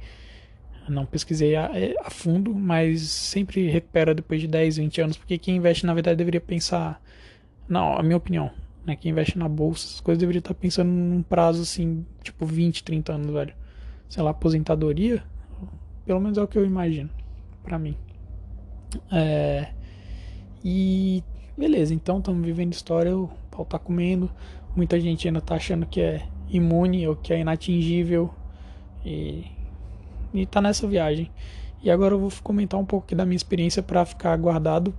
Não 0.88 1.06
pesquisei 1.06 1.56
a, 1.56 1.70
é, 1.74 1.94
a, 2.02 2.10
fundo, 2.10 2.54
mas 2.54 3.02
sempre 3.02 3.68
recupera 3.68 4.14
depois 4.14 4.40
de 4.40 4.46
10, 4.46 4.76
20 4.78 5.00
anos, 5.00 5.16
porque 5.16 5.38
quem 5.38 5.56
investe 5.56 5.86
na 5.86 5.94
verdade 5.94 6.16
deveria 6.16 6.40
pensar. 6.40 7.00
Não, 7.68 7.96
a 7.96 8.02
minha 8.02 8.16
opinião, 8.16 8.50
né? 8.84 8.96
Quem 8.96 9.10
investe 9.10 9.38
na 9.38 9.48
bolsa, 9.48 9.86
essas 9.86 10.00
coisas 10.00 10.18
deveria 10.18 10.38
estar 10.38 10.54
tá 10.54 10.60
pensando 10.60 10.88
num 10.88 11.22
prazo 11.22 11.62
assim, 11.62 12.04
tipo 12.22 12.46
20, 12.46 12.82
30 12.82 13.12
anos, 13.12 13.30
velho. 13.32 13.54
Sei 14.08 14.22
lá, 14.22 14.30
aposentadoria, 14.30 15.22
pelo 16.06 16.20
menos 16.20 16.38
é 16.38 16.42
o 16.42 16.48
que 16.48 16.56
eu 16.56 16.64
imagino, 16.64 17.10
para 17.62 17.78
mim. 17.78 17.94
É, 19.12 19.68
e 20.64 21.22
beleza, 21.56 21.92
então 21.92 22.18
estamos 22.18 22.44
vivendo 22.44 22.72
história, 22.72 23.16
o 23.16 23.28
pau 23.50 23.64
tá 23.64 23.78
comendo. 23.78 24.30
Muita 24.74 24.98
gente 24.98 25.28
ainda 25.28 25.40
tá 25.40 25.56
achando 25.56 25.86
que 25.86 26.00
é 26.00 26.26
imune 26.48 27.06
ou 27.06 27.16
que 27.16 27.32
é 27.32 27.40
inatingível. 27.40 28.32
E, 29.04 29.44
e 30.32 30.46
tá 30.46 30.60
nessa 30.60 30.86
viagem. 30.86 31.30
E 31.82 31.90
agora 31.90 32.14
eu 32.14 32.18
vou 32.18 32.30
comentar 32.42 32.78
um 32.78 32.84
pouco 32.84 33.06
aqui 33.06 33.14
da 33.14 33.24
minha 33.24 33.36
experiência 33.36 33.82
para 33.82 34.04
ficar 34.04 34.36
guardado 34.36 34.94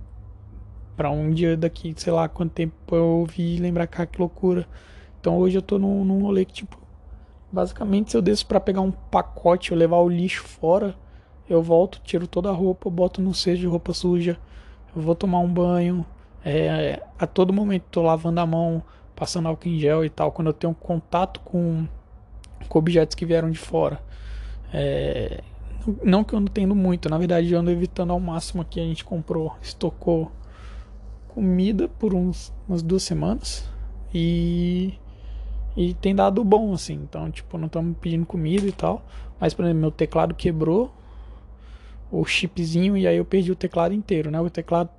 para 0.96 1.10
um 1.10 1.30
dia 1.30 1.56
daqui, 1.56 1.94
sei 1.96 2.12
lá 2.12 2.28
quanto 2.28 2.52
tempo 2.52 2.74
eu 2.94 3.04
ouvi 3.04 3.56
lembrar, 3.58 3.86
cara, 3.86 4.06
que 4.06 4.18
loucura. 4.18 4.66
Então 5.20 5.38
hoje 5.38 5.56
eu 5.56 5.62
tô 5.62 5.78
num, 5.78 6.04
num 6.04 6.22
rolê 6.22 6.44
que, 6.44 6.52
tipo, 6.52 6.78
basicamente 7.50 8.10
se 8.10 8.16
eu 8.16 8.22
desço 8.22 8.46
para 8.46 8.60
pegar 8.60 8.80
um 8.80 8.90
pacote, 8.90 9.72
eu 9.72 9.78
levar 9.78 9.98
o 9.98 10.08
lixo 10.08 10.42
fora, 10.44 10.94
eu 11.48 11.62
volto, 11.62 12.00
tiro 12.04 12.26
toda 12.26 12.48
a 12.48 12.52
roupa, 12.52 12.88
boto 12.88 13.20
no 13.20 13.34
cesto 13.34 13.60
de 13.60 13.66
roupa 13.66 13.92
suja, 13.92 14.38
eu 14.94 15.02
vou 15.02 15.14
tomar 15.14 15.38
um 15.40 15.52
banho, 15.52 16.04
é, 16.44 17.02
a 17.18 17.26
todo 17.26 17.52
momento 17.52 17.84
tô 17.90 18.02
lavando 18.02 18.40
a 18.40 18.46
mão, 18.46 18.82
passando 19.14 19.48
álcool 19.48 19.68
em 19.68 19.78
gel 19.78 20.04
e 20.04 20.10
tal, 20.10 20.32
quando 20.32 20.48
eu 20.48 20.54
tenho 20.54 20.74
contato 20.74 21.40
com, 21.40 21.86
com 22.68 22.78
objetos 22.78 23.14
que 23.14 23.26
vieram 23.26 23.50
de 23.50 23.58
fora. 23.58 24.00
É, 24.72 25.42
não 26.02 26.22
que 26.22 26.34
eu 26.34 26.40
não 26.40 26.46
tendo 26.46 26.74
muito, 26.74 27.08
na 27.08 27.18
verdade 27.18 27.52
eu 27.52 27.58
ando 27.58 27.70
evitando 27.70 28.12
ao 28.12 28.20
máximo 28.20 28.62
aqui. 28.62 28.80
A 28.80 28.84
gente 28.84 29.04
comprou, 29.04 29.54
estocou 29.62 30.30
comida 31.28 31.88
por 31.88 32.14
uns, 32.14 32.52
umas 32.68 32.82
duas 32.82 33.02
semanas 33.02 33.68
e, 34.12 34.94
e 35.76 35.94
tem 35.94 36.14
dado 36.14 36.42
bom 36.44 36.72
assim. 36.72 36.94
Então, 36.94 37.30
tipo, 37.30 37.56
não 37.56 37.66
estamos 37.66 37.96
pedindo 37.98 38.26
comida 38.26 38.66
e 38.66 38.72
tal. 38.72 39.04
Mas, 39.38 39.54
por 39.54 39.64
exemplo, 39.64 39.80
meu 39.80 39.90
teclado 39.90 40.34
quebrou 40.34 40.92
o 42.10 42.24
chipzinho 42.24 42.96
e 42.96 43.06
aí 43.06 43.16
eu 43.16 43.24
perdi 43.24 43.52
o 43.52 43.56
teclado 43.56 43.94
inteiro, 43.94 44.30
né? 44.30 44.40
O 44.40 44.50
teclado 44.50 44.90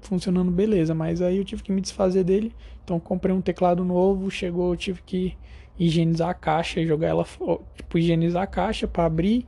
funcionando 0.00 0.50
beleza, 0.50 0.94
mas 0.94 1.20
aí 1.20 1.38
eu 1.38 1.44
tive 1.44 1.62
que 1.62 1.72
me 1.72 1.80
desfazer 1.80 2.24
dele. 2.24 2.54
Então 2.84 2.98
comprei 3.00 3.34
um 3.34 3.40
teclado 3.40 3.84
novo, 3.84 4.30
chegou, 4.30 4.72
eu 4.72 4.76
tive 4.76 5.02
que 5.02 5.36
higienizar 5.78 6.30
a 6.30 6.34
caixa, 6.34 6.84
jogar 6.84 7.08
ela, 7.08 7.24
tipo, 7.76 7.98
higienizar 7.98 8.42
a 8.42 8.46
caixa 8.46 8.86
para 8.86 9.04
abrir, 9.04 9.46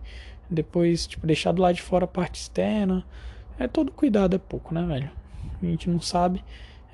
depois, 0.49 1.07
tipo, 1.07 1.27
deixar 1.27 1.53
do 1.53 1.63
lado 1.63 1.75
de 1.75 1.83
fora 1.83 2.05
a 2.05 2.09
parte 2.09 2.41
externa. 2.41 3.05
É 3.59 3.69
todo 3.69 3.93
cuidado 3.93 4.37
é 4.37 4.39
pouco, 4.39 4.73
né, 4.75 4.85
velho? 4.85 5.11
A 5.63 5.67
gente 5.67 5.91
não 5.91 6.01
sabe. 6.01 6.43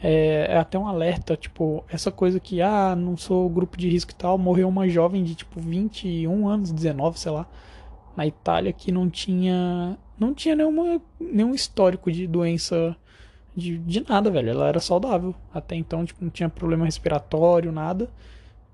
É, 0.03 0.47
é, 0.51 0.59
até 0.59 0.79
um 0.79 0.87
alerta, 0.87 1.37
tipo, 1.37 1.85
essa 1.89 2.11
coisa 2.11 2.39
que, 2.39 2.61
ah, 2.61 2.95
não 2.97 3.17
sou 3.17 3.49
grupo 3.49 3.77
de 3.77 3.89
risco 3.89 4.13
e 4.13 4.15
tal, 4.15 4.37
morreu 4.37 4.69
uma 4.69 4.89
jovem 4.89 5.25
de, 5.25 5.35
tipo, 5.35 5.61
21 5.61 6.49
anos, 6.49 6.71
19, 6.71 7.19
sei 7.19 7.33
lá, 7.33 7.47
na 8.17 8.27
Itália 8.27 8.73
que 8.73 8.93
não 8.93 9.09
tinha, 9.09 9.97
não 10.19 10.35
tinha 10.35 10.55
nenhuma, 10.55 11.01
nenhum 11.19 11.55
histórico 11.55 12.11
de 12.13 12.27
doença 12.27 12.97
de, 13.57 13.79
de 13.79 14.07
nada, 14.09 14.31
velho. 14.31 14.51
Ela 14.51 14.69
era 14.69 14.81
saudável. 14.81 15.35
Até 15.53 15.75
então, 15.77 16.05
tipo, 16.05 16.23
não 16.23 16.31
tinha 16.31 16.49
problema 16.49 16.85
respiratório, 16.85 17.73
nada. 17.73 18.11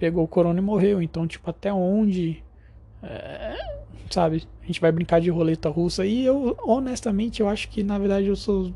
Pegou 0.03 0.25
o 0.25 0.27
corona 0.27 0.59
e 0.59 0.63
morreu. 0.63 1.01
Então, 1.01 1.29
tipo, 1.29 1.49
até 1.49 1.73
onde. 1.73 2.43
É, 3.01 3.57
sabe? 4.11 4.49
A 4.61 4.67
gente 4.67 4.81
vai 4.81 4.91
brincar 4.91 5.21
de 5.21 5.31
roleta 5.31 5.69
russa. 5.69 6.05
E 6.05 6.25
eu, 6.27 6.57
honestamente, 6.65 7.41
eu 7.41 7.49
acho 7.49 7.69
que, 7.69 7.85
na 7.85 7.97
verdade, 8.01 8.27
eu 8.27 8.35
sou. 8.35 8.75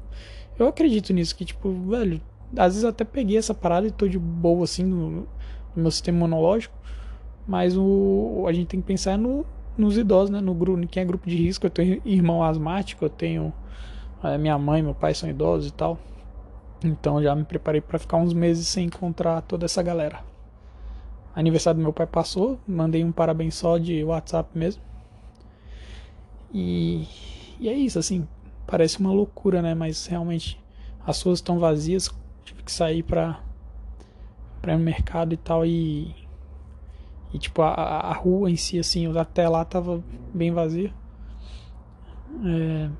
Eu 0.56 0.68
acredito 0.68 1.12
nisso, 1.12 1.34
que, 1.34 1.44
tipo, 1.44 1.72
velho. 1.88 2.20
Às 2.56 2.74
vezes 2.74 2.84
até 2.84 3.04
peguei 3.04 3.36
essa 3.36 3.52
parada 3.52 3.88
e 3.88 3.90
tô 3.90 4.06
de 4.06 4.20
boa, 4.20 4.62
assim, 4.62 4.84
no, 4.84 5.10
no 5.10 5.28
meu 5.74 5.90
sistema 5.90 6.16
imunológico. 6.18 6.78
Mas 7.44 7.76
o, 7.76 8.44
a 8.46 8.52
gente 8.52 8.68
tem 8.68 8.80
que 8.80 8.86
pensar 8.86 9.18
no, 9.18 9.44
nos 9.76 9.98
idosos, 9.98 10.30
né? 10.30 10.40
No 10.40 10.54
grupo, 10.54 10.86
quem 10.86 11.02
é 11.02 11.04
grupo 11.04 11.28
de 11.28 11.36
risco. 11.36 11.66
Eu 11.66 11.70
tenho 11.70 12.00
irmão 12.04 12.40
asmático, 12.40 13.04
eu 13.04 13.10
tenho 13.10 13.52
minha 14.38 14.56
mãe, 14.56 14.80
meu 14.80 14.94
pai 14.94 15.12
são 15.12 15.28
idosos 15.28 15.70
e 15.70 15.72
tal. 15.72 15.98
Então 16.84 17.20
já 17.20 17.34
me 17.34 17.42
preparei 17.42 17.80
para 17.80 17.98
ficar 17.98 18.16
uns 18.18 18.32
meses 18.32 18.68
sem 18.68 18.86
encontrar 18.86 19.40
toda 19.42 19.64
essa 19.64 19.82
galera. 19.82 20.35
Aniversário 21.36 21.78
do 21.78 21.82
meu 21.82 21.92
pai 21.92 22.06
passou, 22.06 22.58
mandei 22.66 23.04
um 23.04 23.12
parabéns 23.12 23.54
só 23.54 23.76
de 23.76 24.02
WhatsApp 24.02 24.48
mesmo. 24.58 24.82
E, 26.52 27.06
e 27.60 27.68
é 27.68 27.74
isso, 27.74 27.98
assim, 27.98 28.26
parece 28.66 28.98
uma 28.98 29.12
loucura, 29.12 29.60
né? 29.60 29.74
Mas 29.74 30.06
realmente 30.06 30.58
as 31.06 31.20
ruas 31.20 31.38
estão 31.38 31.58
vazias, 31.58 32.10
tive 32.42 32.62
que 32.62 32.72
sair 32.72 33.02
pra, 33.02 33.38
pra 34.62 34.72
ir 34.72 34.78
no 34.78 34.84
mercado 34.84 35.34
e 35.34 35.36
tal. 35.36 35.66
E, 35.66 36.14
e 37.34 37.38
tipo, 37.38 37.60
a, 37.60 37.74
a 37.74 38.12
rua 38.14 38.50
em 38.50 38.56
si, 38.56 38.78
assim, 38.78 39.14
até 39.18 39.46
lá 39.46 39.62
tava 39.62 40.02
bem 40.32 40.50
vazia. 40.50 40.90
É, 42.44 42.90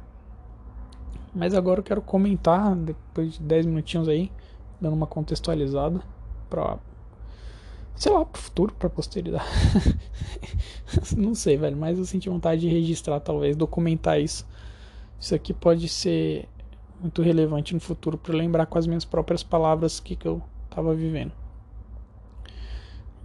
mas 1.35 1.55
agora 1.55 1.81
eu 1.81 1.85
quero 1.85 2.03
comentar, 2.03 2.75
depois 2.77 3.35
de 3.35 3.43
10 3.43 3.67
minutinhos 3.67 4.09
aí, 4.09 4.31
dando 4.79 4.95
uma 4.95 5.07
contextualizada 5.07 6.03
pra. 6.51 6.79
Sei 7.97 8.13
lá, 8.13 8.25
pro 8.25 8.41
futuro, 8.41 8.75
pra 8.75 8.91
posteridade. 8.91 9.45
Não 11.17 11.35
sei, 11.35 11.57
velho, 11.57 11.77
mas 11.77 11.99
eu 11.99 12.05
senti 12.05 12.29
vontade 12.29 12.61
de 12.61 12.69
registrar, 12.69 13.19
talvez, 13.21 13.57
documentar 13.57 14.21
isso. 14.21 14.47
Isso 15.19 15.35
aqui 15.35 15.55
pode 15.55 15.89
ser 15.89 16.47
muito 17.01 17.23
relevante 17.23 17.73
no 17.73 17.81
futuro 17.81 18.19
para 18.19 18.35
lembrar 18.35 18.67
com 18.67 18.77
as 18.79 18.87
minhas 18.87 19.05
próprias 19.05 19.43
palavras 19.43 19.99
o 19.99 20.03
que, 20.03 20.15
que 20.15 20.29
eu 20.29 20.43
tava 20.69 20.95
vivendo. 20.95 21.33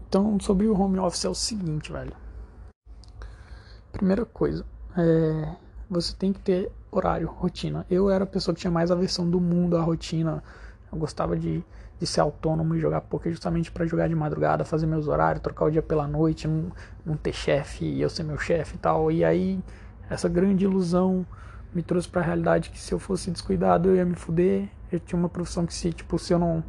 Então, 0.08 0.40
sobre 0.40 0.68
o 0.68 0.80
home 0.80 1.00
office 1.00 1.25
é 1.25 1.30
o 1.30 1.36
seguinte, 1.36 1.92
velho. 1.92 2.13
Primeira 3.92 4.25
coisa, 4.25 4.66
é, 4.98 5.56
você 5.90 6.16
tem 6.16 6.32
que 6.32 6.40
ter 6.40 6.72
horário, 6.90 7.28
rotina. 7.28 7.86
Eu 7.90 8.10
era 8.10 8.24
a 8.24 8.28
pessoa 8.28 8.56
que 8.56 8.62
tinha 8.62 8.72
mais 8.72 8.90
aversão 8.90 9.30
do 9.30 9.40
mundo 9.40 9.75
à 9.78 9.82
rotina. 9.82 10.44
Eu 10.92 10.98
gostava 10.98 11.38
de, 11.38 11.63
de 12.01 12.08
ser 12.08 12.20
autônomo 12.20 12.74
e 12.74 12.79
jogar 12.79 13.01
poker 13.01 13.31
justamente 13.31 13.72
para 13.72 13.86
jogar 13.86 14.10
de 14.10 14.15
madrugada, 14.15 14.65
fazer 14.65 14.88
meus 14.88 15.08
horários, 15.08 15.39
trocar 15.39 15.65
o 15.65 15.70
dia 15.70 15.84
pela 15.84 16.08
noite, 16.08 16.48
não, 16.48 16.72
não 17.05 17.15
ter 17.15 17.31
chefe 17.31 17.86
e 17.86 18.01
eu 18.01 18.10
ser 18.10 18.24
meu 18.24 18.39
chefe 18.39 18.74
e 18.74 18.79
tal. 18.79 19.12
E 19.12 19.24
aí, 19.24 19.60
essa 20.10 20.27
grande 20.27 20.65
ilusão 20.65 21.24
me 21.72 21.84
trouxe 21.84 22.10
para 22.10 22.22
a 22.22 22.24
realidade 22.24 22.72
que 22.72 22.79
se 22.79 22.91
eu 22.91 22.98
fosse 22.98 23.29
descuidado 23.29 23.89
eu 23.89 23.96
ia 23.98 24.03
me 24.03 24.15
fuder. 24.15 24.67
Eu 24.91 25.00
tinha 25.00 25.17
uma 25.17 25.29
profissão 25.29 25.63
que 25.63 25.75
se, 25.75 25.93
tipo, 25.93 26.17
se 26.17 26.34
eu 26.34 26.39
não, 26.39 26.63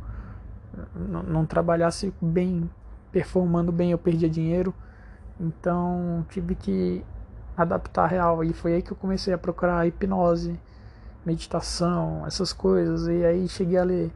não, 0.95 1.23
não 1.23 1.47
trabalhasse 1.47 2.13
bem, 2.21 2.69
performando 3.11 3.73
bem, 3.73 3.91
eu 3.93 3.99
perdia 3.99 4.29
dinheiro. 4.29 4.75
Então, 5.41 6.27
tive 6.29 6.55
que 6.55 7.03
adaptar 7.57 8.07
real. 8.07 8.45
E 8.45 8.53
foi 8.53 8.75
aí 8.75 8.83
que 8.83 8.93
eu 8.93 8.97
comecei 8.99 9.33
a 9.33 9.39
procurar 9.39 9.87
hipnose, 9.87 10.61
meditação, 11.25 12.27
essas 12.27 12.53
coisas. 12.53 13.09
E 13.09 13.25
aí 13.25 13.49
cheguei 13.49 13.79
a 13.79 13.83
ler 13.83 14.13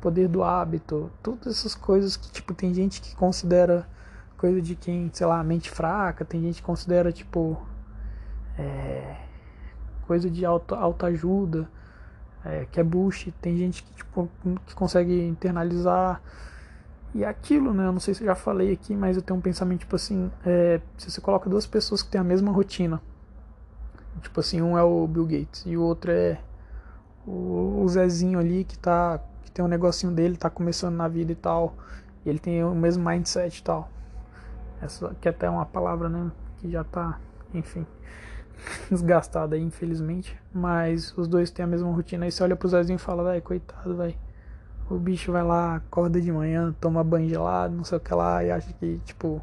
Poder 0.00 0.28
do 0.28 0.42
Hábito, 0.42 1.10
todas 1.22 1.46
essas 1.46 1.74
coisas 1.74 2.16
que, 2.16 2.30
tipo, 2.30 2.54
tem 2.54 2.72
gente 2.72 3.00
que 3.00 3.14
considera 3.16 3.88
coisa 4.36 4.62
de 4.62 4.76
quem, 4.76 5.10
sei 5.12 5.26
lá, 5.26 5.42
mente 5.42 5.70
fraca, 5.70 6.24
tem 6.24 6.40
gente 6.40 6.56
que 6.56 6.62
considera, 6.62 7.10
tipo, 7.10 7.60
é, 8.56 9.16
coisa 10.06 10.30
de 10.30 10.44
auto, 10.44 10.74
autoajuda, 10.74 11.68
é, 12.44 12.66
que 12.70 12.78
é 12.80 12.84
bullshit. 12.84 13.32
Tem 13.40 13.56
gente 13.56 13.82
que, 13.82 13.92
tipo, 13.94 14.28
que 14.66 14.74
consegue 14.74 15.26
internalizar 15.26 16.20
e 17.14 17.24
aquilo, 17.24 17.72
né? 17.72 17.86
Eu 17.86 17.92
não 17.92 18.00
sei 18.00 18.14
se 18.14 18.22
eu 18.22 18.26
já 18.26 18.34
falei 18.34 18.72
aqui, 18.72 18.94
mas 18.94 19.16
eu 19.16 19.22
tenho 19.22 19.38
um 19.38 19.42
pensamento 19.42 19.80
tipo 19.80 19.96
assim: 19.96 20.30
é, 20.44 20.80
se 20.96 21.10
você 21.10 21.20
coloca 21.20 21.48
duas 21.48 21.66
pessoas 21.66 22.02
que 22.02 22.10
têm 22.10 22.20
a 22.20 22.24
mesma 22.24 22.52
rotina, 22.52 23.00
tipo 24.20 24.38
assim, 24.40 24.60
um 24.60 24.76
é 24.76 24.82
o 24.82 25.06
Bill 25.06 25.26
Gates 25.26 25.64
e 25.66 25.76
o 25.76 25.82
outro 25.82 26.10
é 26.10 26.38
o, 27.26 27.86
Zezinho 27.88 28.38
ali 28.38 28.64
que 28.64 28.78
tá 28.78 29.20
tem 29.58 29.64
um 29.64 29.68
negocinho 29.68 30.12
dele, 30.12 30.36
tá 30.36 30.48
começando 30.48 30.94
na 30.94 31.08
vida 31.08 31.32
e 31.32 31.34
tal, 31.34 31.74
e 32.24 32.28
ele 32.28 32.38
tem 32.38 32.62
o 32.62 32.72
mesmo 32.76 33.04
mindset 33.04 33.58
e 33.58 33.62
tal. 33.64 33.90
Essa 34.80 35.16
que 35.20 35.26
é 35.26 35.32
até 35.32 35.50
uma 35.50 35.66
palavra, 35.66 36.08
né? 36.08 36.30
Que 36.58 36.70
já 36.70 36.84
tá, 36.84 37.18
enfim, 37.52 37.84
desgastada 38.88 39.56
aí, 39.56 39.62
infelizmente. 39.62 40.40
Mas 40.54 41.12
os 41.18 41.26
dois 41.26 41.50
têm 41.50 41.64
a 41.64 41.66
mesma 41.66 41.90
rotina. 41.90 42.24
Aí 42.24 42.30
você 42.30 42.40
olha 42.44 42.54
pro 42.54 42.68
Zezinho 42.68 42.94
e 42.94 43.00
fala, 43.00 43.24
vai, 43.24 43.40
coitado, 43.40 43.96
vai 43.96 44.16
o 44.88 44.96
bicho 44.96 45.32
vai 45.32 45.42
lá, 45.42 45.74
acorda 45.74 46.20
de 46.20 46.30
manhã, 46.30 46.72
toma 46.80 47.02
banho 47.02 47.28
gelado, 47.28 47.74
não 47.74 47.84
sei 47.84 47.98
o 47.98 48.00
que 48.00 48.14
lá, 48.14 48.42
e 48.44 48.50
acha 48.52 48.72
que, 48.74 48.98
tipo, 49.04 49.42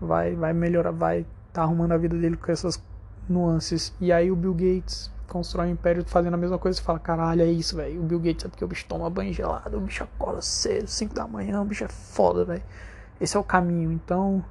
vai, 0.00 0.34
vai 0.34 0.54
melhorar, 0.54 0.90
vai 0.90 1.26
tá 1.52 1.62
arrumando 1.62 1.92
a 1.92 1.98
vida 1.98 2.16
dele 2.16 2.36
com 2.36 2.50
essas 2.50 2.82
nuances. 3.28 3.94
E 4.00 4.10
aí 4.10 4.30
o 4.30 4.36
Bill 4.36 4.54
Gates 4.54 5.12
constrói 5.28 5.68
um 5.68 5.72
império 5.72 6.04
fazendo 6.04 6.34
a 6.34 6.36
mesma 6.36 6.58
coisa 6.58 6.80
e 6.80 6.82
fala, 6.82 6.98
caralho, 6.98 7.42
é 7.42 7.46
isso, 7.46 7.76
velho. 7.76 8.00
O 8.00 8.04
Bill 8.04 8.18
Gates 8.18 8.44
é 8.44 8.48
porque 8.48 8.64
o 8.64 8.68
bicho 8.68 8.86
toma 8.88 9.08
banho 9.08 9.32
gelado, 9.32 9.76
o 9.76 9.80
bicho 9.80 10.02
acorda 10.02 10.42
cedo, 10.42 10.88
5 10.88 11.14
da 11.14 11.26
manhã, 11.26 11.60
o 11.60 11.64
bicho 11.64 11.84
é 11.84 11.88
foda, 11.88 12.44
velho. 12.44 12.62
Esse 13.20 13.36
é 13.36 13.40
o 13.40 13.44
caminho. 13.44 13.92
Então, 13.92 14.44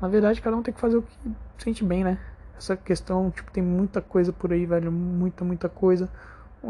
na 0.00 0.08
verdade, 0.08 0.40
cada 0.40 0.56
um 0.56 0.62
tem 0.62 0.72
que 0.72 0.80
fazer 0.80 0.96
o 0.96 1.02
que 1.02 1.32
sente 1.58 1.84
bem, 1.84 2.04
né? 2.04 2.18
Essa 2.56 2.76
questão, 2.76 3.30
tipo, 3.30 3.50
tem 3.50 3.62
muita 3.62 4.00
coisa 4.00 4.32
por 4.32 4.52
aí, 4.52 4.64
velho. 4.64 4.90
Muita, 4.92 5.44
muita 5.44 5.68
coisa. 5.68 6.08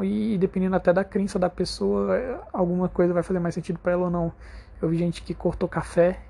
E 0.02 0.38
dependendo 0.38 0.75
até 0.75 0.92
da 0.92 1.04
crença 1.04 1.38
da 1.38 1.50
pessoa, 1.50 2.16
alguma 2.52 2.88
coisa 2.88 3.12
vai 3.12 3.23
fazer 3.23 3.40
mais 3.40 3.54
sentido 3.54 3.78
para 3.78 3.92
ela 3.92 4.04
ou 4.04 4.11
não. 4.11 4.33
Eu 4.81 4.88
vi 4.88 4.97
gente 4.97 5.23
que 5.23 5.35
cortou 5.35 5.69
café 5.69 6.21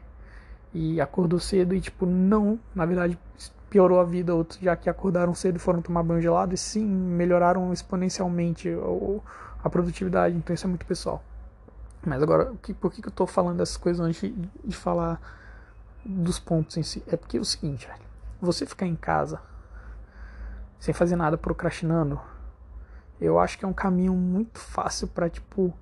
e 0.74 1.00
acordou 1.00 1.38
cedo 1.38 1.74
e, 1.74 1.80
tipo, 1.80 2.06
não, 2.06 2.58
na 2.74 2.84
verdade, 2.84 3.18
piorou 3.72 3.98
a 3.98 4.04
vida. 4.04 4.34
Outros 4.34 4.60
já 4.60 4.76
que 4.76 4.90
acordaram 4.90 5.34
cedo 5.34 5.58
foram 5.58 5.80
tomar 5.80 6.02
banho 6.02 6.20
gelado 6.20 6.54
e 6.54 6.58
sim, 6.58 6.84
melhoraram 6.84 7.72
exponencialmente 7.72 8.68
a 9.64 9.70
produtividade. 9.70 10.36
Então 10.36 10.52
isso 10.52 10.66
é 10.66 10.68
muito 10.68 10.84
pessoal. 10.84 11.24
Mas 12.04 12.22
agora, 12.22 12.52
por 12.80 12.92
que, 12.92 13.06
eu 13.06 13.10
tô 13.10 13.26
falando 13.26 13.56
dessas 13.56 13.76
coisas 13.76 14.04
antes 14.04 14.30
de 14.64 14.76
falar 14.76 15.18
dos 16.04 16.38
pontos 16.38 16.76
em 16.76 16.82
si? 16.82 17.02
É 17.06 17.16
porque 17.16 17.38
é 17.38 17.40
o 17.40 17.44
seguinte, 17.44 17.86
velho. 17.86 18.02
Você 18.42 18.66
ficar 18.66 18.86
em 18.86 18.96
casa 18.96 19.40
sem 20.78 20.92
fazer 20.92 21.16
nada 21.16 21.38
procrastinando 21.38 22.20
eu 23.22 23.38
acho 23.38 23.56
que 23.56 23.64
é 23.64 23.68
um 23.68 23.72
caminho 23.72 24.14
muito 24.14 24.58
fácil 24.58 25.06
para 25.06 25.30
tipo 25.30 25.72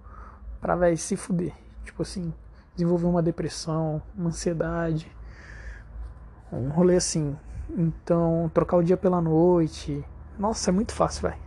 para 0.61 0.77
velho 0.77 0.99
se 0.99 1.17
fuder, 1.17 1.55
tipo 1.83 2.03
assim, 2.03 2.35
desenvolver 2.75 3.07
uma 3.07 3.23
depressão, 3.23 4.03
uma 4.15 4.29
ansiedade, 4.29 5.11
um 6.53 6.69
rolê 6.69 6.97
assim. 6.97 7.35
Então, 7.77 8.51
trocar 8.53 8.77
o 8.77 8.83
dia 8.83 8.97
pela 8.97 9.21
noite, 9.21 10.05
nossa, 10.39 10.71
é 10.71 10.73
muito 10.73 10.93
fácil, 10.93 11.23
velho. 11.29 11.41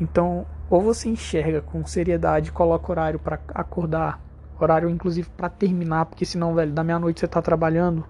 Então, 0.00 0.46
ou 0.70 0.80
você 0.80 1.08
enxerga 1.08 1.60
com 1.60 1.84
seriedade, 1.86 2.52
coloca 2.52 2.90
horário 2.90 3.18
para 3.18 3.40
acordar, 3.54 4.20
horário 4.58 4.88
inclusive 4.88 5.28
para 5.30 5.48
terminar, 5.48 6.06
porque 6.06 6.24
senão, 6.24 6.54
velho, 6.54 6.72
da 6.72 6.84
meia-noite 6.84 7.20
você 7.20 7.28
tá 7.28 7.40
trabalhando, 7.40 8.04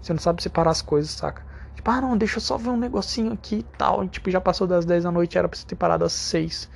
você 0.00 0.12
não 0.12 0.20
sabe 0.20 0.42
separar 0.42 0.70
as 0.70 0.82
coisas, 0.82 1.10
saca? 1.10 1.42
Tipo, 1.74 1.90
ah 1.90 2.00
não, 2.00 2.16
deixa 2.16 2.36
eu 2.36 2.40
só 2.40 2.56
ver 2.56 2.70
um 2.70 2.76
negocinho 2.76 3.32
aqui 3.32 3.56
e 3.56 3.76
tal. 3.76 4.04
E, 4.04 4.08
tipo, 4.08 4.30
já 4.30 4.40
passou 4.40 4.66
das 4.66 4.84
10 4.84 5.04
da 5.04 5.10
noite, 5.10 5.36
era 5.36 5.48
pra 5.48 5.58
você 5.58 5.66
ter 5.66 5.74
parado 5.76 6.04
às 6.04 6.12
6. 6.12 6.70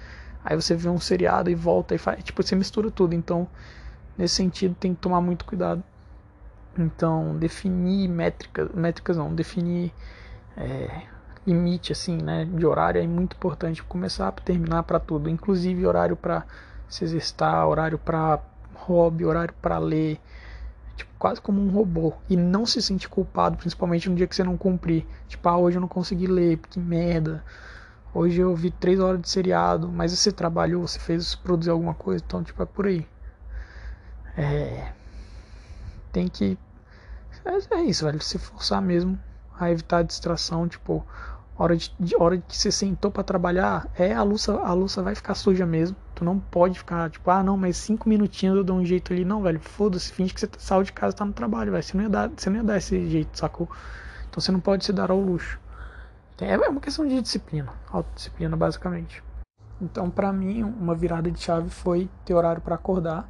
Aí 0.45 0.57
você 0.57 0.75
vê 0.75 0.89
um 0.89 0.99
seriado 0.99 1.51
e 1.51 1.55
volta 1.55 1.95
e 1.95 1.99
faz. 1.99 2.23
Tipo, 2.23 2.43
você 2.43 2.57
mistura 2.57 2.91
tudo. 2.91 3.15
Então, 3.15 3.49
nesse 4.17 4.35
sentido, 4.37 4.75
tem 4.75 4.95
que 4.95 5.01
tomar 5.01 5.21
muito 5.21 5.45
cuidado. 5.45 5.83
Então, 6.79 7.37
definir 7.37 8.09
métricas, 8.09 8.71
métricas 8.73 9.17
não, 9.17 9.35
definir 9.35 9.93
é, 10.57 11.03
limite, 11.47 11.93
assim, 11.93 12.17
né, 12.17 12.45
de 12.45 12.65
horário 12.65 13.03
é 13.03 13.07
muito 13.07 13.37
importante. 13.37 13.83
Começar 13.83 14.29
a 14.29 14.33
terminar 14.33 14.85
para 14.85 15.01
tudo, 15.01 15.29
inclusive 15.29 15.85
horário 15.87 16.17
para 16.17 16.45
se 16.89 17.05
exercitar, 17.05 17.67
horário 17.67 17.99
para 17.99 18.41
hobby, 18.75 19.25
horário 19.25 19.53
para 19.61 19.79
ler, 19.79 20.21
tipo, 20.97 21.11
quase 21.19 21.41
como 21.41 21.61
um 21.61 21.71
robô. 21.71 22.15
E 22.29 22.37
não 22.37 22.65
se 22.65 22.81
sente 22.81 23.09
culpado, 23.09 23.57
principalmente 23.57 24.09
no 24.09 24.15
dia 24.15 24.27
que 24.27 24.37
você 24.37 24.45
não 24.45 24.57
cumprir. 24.57 25.05
Tipo, 25.27 25.49
ah, 25.49 25.59
hoje 25.59 25.79
eu 25.79 25.81
não 25.81 25.89
consegui 25.89 26.27
ler, 26.27 26.59
que 26.59 26.79
merda. 26.79 27.45
Hoje 28.15 28.41
eu 28.41 28.55
vi 28.55 28.71
três 28.71 29.01
horas 29.01 29.21
de 29.21 29.29
seriado, 29.29 29.89
mas 29.89 30.13
você 30.13 30.33
trabalhou, 30.33 30.87
você 30.87 30.99
fez 30.99 31.35
produzir 31.35 31.71
alguma 31.71 31.95
coisa, 31.95 32.23
então 32.27 32.43
tipo, 32.43 32.63
é 32.63 32.67
por 32.67 32.87
aí. 32.87 33.07
É. 34.37 34.93
Tem 36.13 36.29
que. 36.29 36.59
É, 37.49 37.81
isso, 37.83 38.05
velho. 38.05 38.21
Se 38.21 38.39
forçar 38.39 38.83
mesmo 38.83 39.19
a 39.59 39.71
evitar 39.71 39.99
a 39.99 40.03
distração, 40.03 40.69
tipo, 40.69 41.05
hora 41.57 41.77
de, 41.77 41.93
de 41.99 42.15
hora 42.17 42.39
que 42.39 42.57
você 42.57 42.71
sentou 42.71 43.11
para 43.11 43.25
trabalhar, 43.25 43.89
é 43.97 44.13
a 44.15 44.23
louça, 44.23 44.53
a 44.61 44.73
louça 44.73 45.03
vai 45.03 45.15
ficar 45.15 45.35
suja 45.35 45.65
mesmo. 45.65 45.97
Tu 46.15 46.25
não 46.25 46.39
pode 46.39 46.79
ficar 46.79 47.11
tipo, 47.11 47.31
ah, 47.31 47.43
não, 47.43 47.57
mas 47.57 47.77
cinco 47.77 48.09
minutinhos 48.09 48.57
eu 48.57 48.65
dou 48.65 48.77
um 48.77 48.85
jeito 48.85 49.13
ali. 49.13 49.25
Não, 49.25 49.43
velho, 49.43 49.61
foda-se, 49.61 50.13
finge 50.13 50.35
que 50.35 50.41
você 50.41 50.47
tá, 50.47 50.59
saiu 50.61 50.83
de 50.83 50.93
casa 50.93 51.17
tá 51.17 51.25
no 51.25 51.33
trabalho, 51.33 51.73
velho. 51.73 51.83
Você 51.83 51.97
não 51.97 52.05
ia 52.05 52.11
dar, 52.11 52.31
você 52.31 52.51
não 52.51 52.57
ia 52.59 52.65
dar 52.65 52.77
esse 52.77 53.09
jeito, 53.09 53.39
sacou? 53.39 53.69
Então 54.29 54.41
você 54.41 54.53
não 54.53 54.61
pode 54.61 54.85
se 54.85 54.93
dar 54.93 55.11
ao 55.11 55.21
luxo. 55.21 55.59
É, 56.41 56.53
é 56.53 56.69
uma 56.69 56.81
questão 56.81 57.07
de 57.07 57.21
disciplina, 57.21 57.73
autodisciplina 57.91 58.57
basicamente. 58.57 59.23
Então, 59.81 60.11
para 60.11 60.33
mim, 60.33 60.63
uma 60.63 60.95
virada 60.95 61.31
de 61.31 61.41
chave 61.41 61.71
foi 61.71 62.09
ter 62.25 62.35
horário 62.35 62.61
para 62.61 62.75
acordar, 62.75 63.29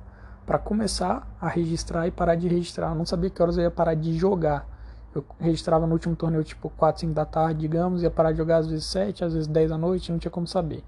para 0.49 0.59
começar 0.59 1.29
a 1.39 1.47
registrar 1.47 2.09
e 2.09 2.11
parar 2.11 2.35
de 2.35 2.49
registrar. 2.49 2.89
Eu 2.89 2.95
não 2.95 3.05
sabia 3.05 3.29
que 3.29 3.43
horas 3.43 3.59
eu 3.59 3.65
ia 3.65 3.71
parar 3.71 3.93
de 3.93 4.17
jogar 4.17 4.67
eu 5.15 5.25
registrava 5.41 5.87
no 5.87 5.93
último 5.93 6.15
torneio 6.15 6.45
tipo 6.45 6.71
4, 6.71 7.01
5 7.01 7.13
da 7.13 7.25
tarde, 7.25 7.61
digamos, 7.61 8.03
ia 8.03 8.11
parar 8.11 8.33
de 8.33 8.39
jogar 8.39 8.59
às 8.59 8.67
vezes 8.67 8.85
7, 8.87 9.25
às 9.25 9.33
vezes 9.33 9.49
10 9.49 9.71
da 9.71 9.79
noite, 9.79 10.13
não 10.13 10.19
tinha 10.19 10.31
como 10.31 10.47
saber. 10.47 10.85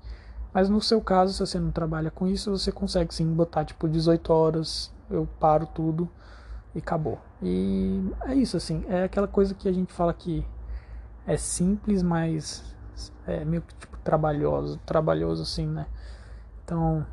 Mas 0.53 0.69
no 0.69 0.81
seu 0.81 1.01
caso, 1.01 1.33
se 1.33 1.41
você 1.41 1.59
não 1.59 1.71
trabalha 1.71 2.11
com 2.11 2.27
isso, 2.27 2.51
você 2.51 2.71
consegue 2.73 3.15
sim 3.15 3.27
botar 3.33 3.65
tipo 3.65 3.89
18 3.89 4.33
horas, 4.33 4.93
eu 5.11 5.29
paro 5.39 5.67
tudo 5.67 6.09
e 6.75 6.79
acabou. 6.79 7.19
E 7.43 8.13
é 8.27 8.35
isso 8.35 8.57
assim, 8.57 8.85
é 8.89 9.05
aquela 9.05 9.29
coisa 9.29 9.55
que 9.55 9.69
a 9.69 9.73
gente 9.73 9.93
fala 9.93 10.13
que 10.13 10.47
é 11.27 11.37
simples, 11.37 12.03
mas 12.03 12.63
é 13.27 13.45
meio 13.45 13.63
que 13.63 13.75
tipo 13.75 13.97
trabalhoso, 13.99 14.79
trabalhoso 14.85 15.43
assim, 15.43 15.67
né? 15.67 15.87
Então, 16.65 17.07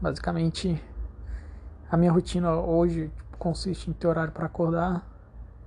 basicamente 0.00 0.82
a 1.90 1.96
minha 1.96 2.12
rotina 2.12 2.54
hoje 2.54 3.10
consiste 3.38 3.90
em 3.90 3.92
ter 3.92 4.06
horário 4.06 4.32
para 4.32 4.46
acordar, 4.46 5.06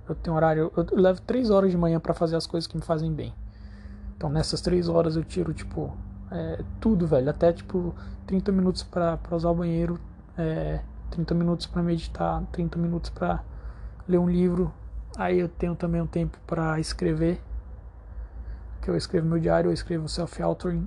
eu 0.08 0.14
tenho 0.14 0.36
horário, 0.36 0.72
eu 0.76 0.86
levo 0.92 1.20
três 1.22 1.50
horas 1.50 1.70
de 1.70 1.76
manhã 1.76 2.00
para 2.00 2.12
fazer 2.12 2.36
as 2.36 2.46
coisas 2.46 2.66
que 2.66 2.76
me 2.76 2.82
fazem 2.82 3.12
bem. 3.12 3.32
Então 4.16 4.28
nessas 4.28 4.60
três 4.60 4.88
horas 4.88 5.16
eu 5.16 5.24
tiro, 5.24 5.54
tipo, 5.54 5.96
é, 6.30 6.62
tudo, 6.80 7.06
velho. 7.06 7.28
Até, 7.28 7.52
tipo, 7.52 7.94
30 8.26 8.52
minutos 8.52 8.82
para 8.82 9.18
usar 9.32 9.50
o 9.50 9.54
banheiro, 9.54 9.98
é, 10.36 10.80
30 11.10 11.34
minutos 11.34 11.66
para 11.66 11.82
meditar, 11.82 12.42
30 12.52 12.78
minutos 12.78 13.10
para 13.10 13.42
ler 14.08 14.18
um 14.18 14.28
livro. 14.28 14.72
Aí 15.16 15.38
eu 15.38 15.48
tenho 15.48 15.74
também 15.74 16.00
um 16.00 16.06
tempo 16.06 16.38
para 16.46 16.78
escrever. 16.78 17.40
Que 18.80 18.88
eu 18.90 18.96
escrevo 18.96 19.26
meu 19.26 19.38
diário, 19.38 19.68
eu 19.68 19.72
escrevo 19.72 20.08
self-authoring. 20.08 20.86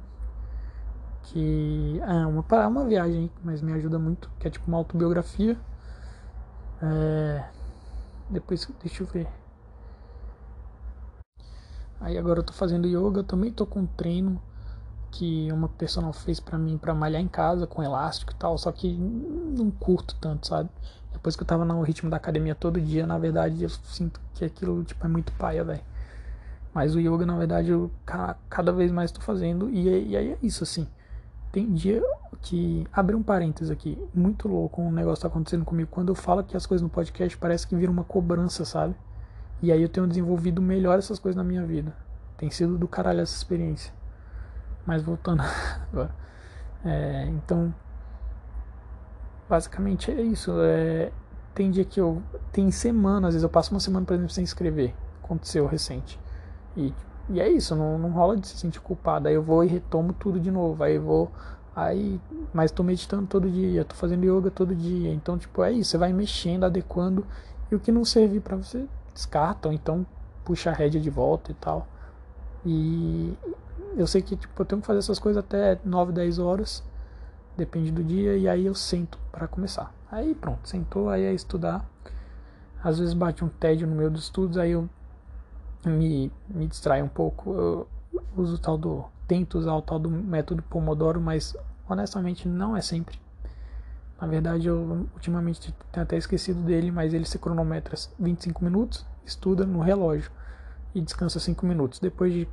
Que 1.24 2.00
é 2.02 2.26
uma, 2.26 2.68
uma 2.68 2.86
viagem, 2.86 3.32
mas 3.44 3.62
me 3.62 3.74
ajuda 3.74 3.98
muito. 3.98 4.30
Que 4.40 4.48
é 4.48 4.52
tipo 4.52 4.68
uma 4.68 4.78
autobiografia. 4.78 5.58
É, 6.82 7.44
depois, 8.30 8.70
deixa 8.82 9.04
eu 9.04 9.08
ver. 9.08 9.28
Aí 12.00 12.18
agora 12.18 12.40
eu 12.40 12.44
tô 12.44 12.52
fazendo 12.52 12.88
yoga, 12.88 13.22
eu 13.22 13.24
também 13.24 13.52
tô 13.52 13.66
com 13.66 13.82
um 13.82 13.86
treino 13.86 14.42
que 15.12 15.50
uma 15.52 15.70
personal 15.70 16.12
fez 16.12 16.40
para 16.40 16.58
mim 16.58 16.78
para 16.78 16.94
malhar 16.94 17.22
em 17.22 17.28
casa 17.28 17.66
com 17.68 17.82
elástico 17.82 18.34
e 18.34 18.36
tal, 18.36 18.58
só 18.58 18.72
que 18.72 18.92
não 18.94 19.72
curto 19.72 20.16
tanto, 20.20 20.48
sabe? 20.48 20.70
Depois 21.14 21.36
que 21.36 21.44
eu 21.44 21.48
tava 21.48 21.64
no 21.64 21.82
ritmo 21.82 22.10
da 22.10 22.18
academia 22.18 22.56
todo 22.56 22.82
dia, 22.82 23.06
na 23.08 23.18
verdade 23.18 23.64
eu 23.64 23.70
sinto 23.70 24.20
que 24.34 24.44
aquilo 24.44 24.84
tipo 24.84 25.06
é 25.06 25.10
muito 25.10 25.32
paia, 25.34 25.64
velho. 25.64 25.84
Mas 26.74 26.96
o 26.96 27.00
yoga, 27.00 27.26
na 27.26 27.38
verdade, 27.38 27.70
eu 27.70 27.92
cada 28.50 28.72
vez 28.72 28.92
mais 28.92 29.12
tô 29.12 29.22
fazendo 29.22 29.70
e, 29.70 30.10
e 30.10 30.18
aí 30.18 30.32
é 30.32 30.38
isso 30.42 30.64
assim. 30.64 30.88
Tem 31.54 31.72
dia 31.72 32.04
que. 32.42 32.86
Abre 32.92 33.16
um 33.16 33.22
parênteses 33.22 33.70
aqui. 33.70 33.96
Muito 34.12 34.48
louco 34.48 34.82
um 34.82 34.92
negócio 34.92 35.22
tá 35.22 35.28
acontecendo 35.28 35.64
comigo. 35.64 35.88
Quando 35.92 36.10
eu 36.10 36.16
falo 36.16 36.44
que 36.44 36.58
as 36.58 36.66
coisas 36.66 36.82
no 36.82 36.90
podcast 36.90 37.38
parece 37.38 37.68
que 37.68 37.76
vira 37.76 37.92
uma 37.92 38.04
cobrança, 38.04 38.66
sabe? 38.66 38.96
E 39.62 39.72
aí 39.72 39.80
eu 39.80 39.88
tenho 39.88 40.08
desenvolvido 40.08 40.64
melhor 40.64 40.98
essas 40.98 41.20
coisas 41.20 41.38
na 41.38 41.44
minha 41.44 41.64
vida. 41.64 41.96
Tem 42.38 42.50
sido 42.50 42.76
do 42.76 42.88
caralho 42.88 43.22
essa 43.22 43.36
experiência. 43.36 43.94
Mas 44.84 45.04
voltando 45.04 45.44
agora. 45.94 46.10
É, 46.84 47.26
então. 47.28 47.74
Basicamente 49.48 50.10
é 50.10 50.24
isso. 50.24 50.54
É, 50.60 51.12
tem 51.54 51.70
dia 51.70 51.86
que 51.86 52.02
eu. 52.02 52.24
Tem 52.52 52.72
semanas, 52.72 53.28
às 53.28 53.34
vezes 53.36 53.44
eu 53.44 53.50
passo 53.50 53.70
uma 53.70 53.80
semana, 53.80 54.04
por 54.08 54.16
exemplo, 54.16 54.34
sem 54.34 54.44
escrever. 54.44 54.96
Aconteceu 55.24 55.68
recente. 55.68 56.20
E 56.76 56.92
e 57.30 57.40
é 57.40 57.50
isso, 57.50 57.76
não, 57.76 57.98
não 57.98 58.10
rola 58.10 58.36
de 58.36 58.48
se 58.48 58.58
sentir 58.58 58.82
culpado. 58.82 59.28
Aí 59.28 59.34
eu 59.34 59.42
vou 59.42 59.64
e 59.64 59.68
retomo 59.68 60.14
tudo 60.14 60.40
de 60.40 60.52
novo. 60.52 60.84
Aí 60.84 60.96
eu 60.96 61.02
vou. 61.02 61.32
Aí. 61.76 62.20
Mas 62.54 62.72
tô 62.72 62.84
meditando 62.84 63.28
todo 63.28 63.50
dia, 63.50 63.86
tô 63.86 63.96
fazendo 63.96 64.26
yoga 64.26 64.52
todo 64.52 64.76
dia. 64.76 65.14
Então, 65.14 65.38
tipo, 65.38 65.64
é 65.64 65.72
isso. 65.72 65.92
Você 65.92 65.98
vai 65.98 66.12
mexendo, 66.12 66.66
adequando. 66.66 67.26
E 67.72 67.76
o 67.76 67.80
que 67.80 67.92
não 67.92 68.04
servir 68.04 68.42
para 68.42 68.58
você, 68.58 68.86
descarta. 69.14 69.70
Ou 69.70 69.74
então 69.74 70.06
puxa 70.44 70.72
a 70.72 70.74
rédea 70.74 71.00
de 71.00 71.10
volta 71.10 71.52
e 71.52 71.56
tal. 71.56 71.88
E 72.66 73.38
eu 73.96 74.08
sei 74.08 74.22
que 74.22 74.36
tipo, 74.36 74.62
eu 74.62 74.66
tenho 74.66 74.82
que 74.82 74.88
fazer 74.88 75.00
essas 75.00 75.20
coisas 75.20 75.42
até 75.44 75.80
9, 75.86 76.12
10 76.12 76.40
horas. 76.40 76.84
Depende 77.56 77.92
do 77.92 78.04
dia. 78.04 78.36
E 78.36 78.50
aí 78.50 78.66
eu 78.66 78.76
sento 78.76 79.18
para 79.32 79.48
começar. 79.48 79.94
Aí 80.12 80.36
pronto, 80.36 80.68
sentou, 80.68 81.10
aí 81.10 81.24
é 81.24 81.34
estudar. 81.34 81.90
Às 82.84 83.00
vezes 83.00 83.14
bate 83.14 83.46
um 83.46 83.48
tédio 83.48 83.88
no 83.88 83.96
meio 83.96 84.12
dos 84.12 84.24
estudos, 84.24 84.58
aí 84.58 84.72
eu 84.72 84.90
me, 85.86 86.32
me 86.48 86.68
distrai 86.68 87.02
um 87.02 87.08
pouco. 87.08 87.54
Eu 87.54 87.88
uso 88.36 88.56
o 88.56 88.60
tal 88.60 88.78
do. 88.78 89.06
Tento 89.28 89.58
usar 89.58 89.74
o 89.74 89.82
tal 89.82 89.98
do 89.98 90.10
método 90.10 90.62
Pomodoro, 90.64 91.20
mas 91.22 91.56
honestamente 91.88 92.48
não 92.48 92.76
é 92.76 92.82
sempre. 92.82 93.20
Na 94.20 94.28
verdade, 94.28 94.68
eu 94.68 95.08
ultimamente 95.14 95.74
tenho 95.92 96.04
até 96.04 96.18
esquecido 96.18 96.62
dele, 96.62 96.92
mas 96.92 97.14
ele 97.14 97.26
se 97.26 97.40
cronometra 97.40 97.96
25 98.20 98.64
minutos, 98.64 99.06
estuda 99.26 99.66
no 99.66 99.80
relógio 99.80 100.32
e 100.94 101.02
descansa 101.02 101.40
5 101.40 101.66
minutos. 101.66 102.00
Depois 102.00 102.34
de 102.34 102.48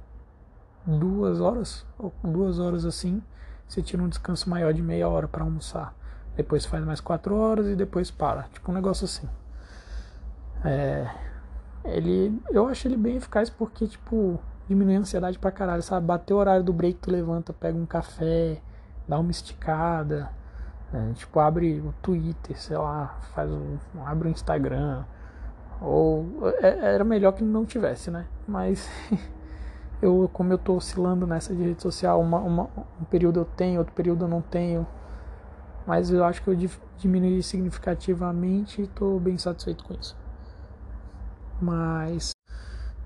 duas 0.86 1.40
horas, 1.40 1.86
ou 1.98 2.12
duas 2.24 2.58
horas 2.58 2.84
assim, 2.84 3.22
você 3.68 3.82
tira 3.82 4.02
um 4.02 4.08
descanso 4.08 4.48
maior 4.48 4.72
de 4.72 4.82
meia 4.82 5.08
hora 5.08 5.28
para 5.28 5.44
almoçar. 5.44 5.94
Depois 6.36 6.64
faz 6.64 6.84
mais 6.84 7.00
quatro 7.00 7.36
horas 7.36 7.66
e 7.66 7.76
depois 7.76 8.10
para. 8.10 8.44
Tipo 8.44 8.70
um 8.70 8.74
negócio 8.74 9.04
assim. 9.04 9.28
É, 10.64 11.08
ele, 11.84 12.40
eu 12.50 12.66
acho 12.66 12.86
ele 12.86 12.96
bem 12.96 13.16
eficaz 13.16 13.48
porque, 13.50 13.86
tipo, 13.86 14.38
diminui 14.68 14.96
a 14.96 15.00
ansiedade 15.00 15.38
pra 15.38 15.50
caralho, 15.50 15.82
sabe? 15.82 16.06
Bater 16.06 16.34
o 16.34 16.36
horário 16.36 16.62
do 16.62 16.72
break, 16.72 16.98
tu 16.98 17.10
levanta, 17.10 17.52
pega 17.52 17.76
um 17.76 17.86
café, 17.86 18.60
dá 19.08 19.18
uma 19.18 19.30
esticada, 19.30 20.30
é, 20.92 21.12
tipo, 21.14 21.38
abre 21.38 21.80
o 21.80 21.94
Twitter, 22.02 22.60
sei 22.60 22.76
lá, 22.76 23.18
faz 23.34 23.50
um, 23.50 23.78
abre 24.04 24.28
o 24.28 24.30
Instagram. 24.30 25.04
Ou 25.80 26.26
é, 26.60 26.94
era 26.94 27.04
melhor 27.04 27.32
que 27.32 27.42
não 27.42 27.64
tivesse, 27.64 28.10
né? 28.10 28.26
Mas 28.46 28.88
eu, 30.02 30.28
como 30.32 30.52
eu 30.52 30.58
tô 30.58 30.74
oscilando 30.74 31.26
nessa 31.26 31.54
de 31.54 31.62
rede 31.62 31.80
social, 31.80 32.20
uma, 32.20 32.38
uma, 32.38 32.68
um 33.00 33.04
período 33.04 33.40
eu 33.40 33.44
tenho, 33.44 33.78
outro 33.78 33.94
período 33.94 34.24
eu 34.24 34.28
não 34.28 34.42
tenho. 34.42 34.86
Mas 35.86 36.10
eu 36.10 36.24
acho 36.24 36.42
que 36.42 36.48
eu 36.48 36.56
diminui 36.98 37.42
significativamente 37.42 38.82
e 38.82 38.86
tô 38.86 39.18
bem 39.18 39.38
satisfeito 39.38 39.82
com 39.84 39.94
isso. 39.94 40.16
Mas 41.60 42.32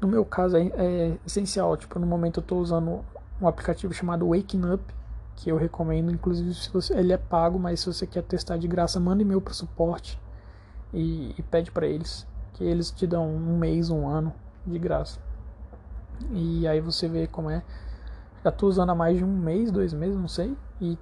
no 0.01 0.09
meu 0.09 0.25
caso 0.25 0.57
é, 0.57 0.71
é 0.77 1.19
essencial, 1.27 1.77
tipo, 1.77 1.99
no 1.99 2.07
momento 2.07 2.40
eu 2.40 2.45
tô 2.45 2.57
usando 2.59 3.05
um 3.40 3.49
aplicativo 3.49 3.93
chamado 3.93 4.29
Waking 4.29 4.73
Up 4.73 4.95
que 5.37 5.51
eu 5.51 5.57
recomendo, 5.57 6.12
inclusive 6.12 6.55
se 6.55 6.71
você, 6.71 6.97
ele 6.97 7.12
é 7.12 7.17
pago, 7.17 7.59
mas 7.59 7.81
se 7.81 7.87
você 7.87 8.07
quer 8.07 8.23
testar 8.23 8.57
de 8.57 8.69
graça, 8.69 9.01
manda 9.01 9.23
e-mail 9.23 9.40
para 9.40 9.53
o 9.53 9.55
suporte 9.55 10.21
e, 10.93 11.35
e 11.37 11.43
pede 11.43 11.71
para 11.71 11.87
eles, 11.87 12.27
que 12.53 12.64
eles 12.64 12.90
te 12.90 13.07
dão 13.07 13.29
um 13.29 13.59
mês, 13.59 13.90
um 13.90 14.07
ano 14.07 14.33
de 14.67 14.79
graça. 14.79 15.19
E 16.31 16.67
aí 16.69 16.81
você 16.81 17.09
vê 17.09 17.27
como 17.27 17.51
é. 17.51 17.62
Já 18.45 18.53
tô 18.53 18.69
usando 18.69 18.90
há 18.90 18.95
mais 18.95 19.17
de 19.17 19.25
um 19.25 19.37
mês, 19.37 19.71
dois 19.71 19.93
meses, 19.93 20.17
não 20.17 20.29
sei, 20.29 20.57
e 20.81 20.99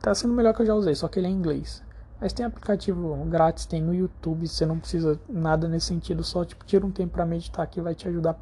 tá 0.00 0.14
sendo 0.14 0.34
melhor 0.34 0.54
que 0.54 0.62
eu 0.62 0.66
já 0.66 0.74
usei, 0.74 0.94
só 0.94 1.08
que 1.08 1.18
ele 1.18 1.28
é 1.28 1.30
em 1.30 1.34
inglês. 1.34 1.82
Mas 2.22 2.32
tem 2.32 2.46
aplicativo 2.46 3.16
grátis, 3.24 3.66
tem 3.66 3.82
no 3.82 3.92
YouTube, 3.92 4.46
você 4.46 4.64
não 4.64 4.78
precisa 4.78 5.18
nada 5.28 5.66
nesse 5.66 5.86
sentido, 5.86 6.22
só 6.22 6.44
tipo 6.44 6.64
tira 6.64 6.86
um 6.86 6.90
tempo 6.92 7.14
para 7.14 7.26
meditar 7.26 7.66
que 7.66 7.80
vai 7.80 7.96
te 7.96 8.06
ajudar 8.06 8.38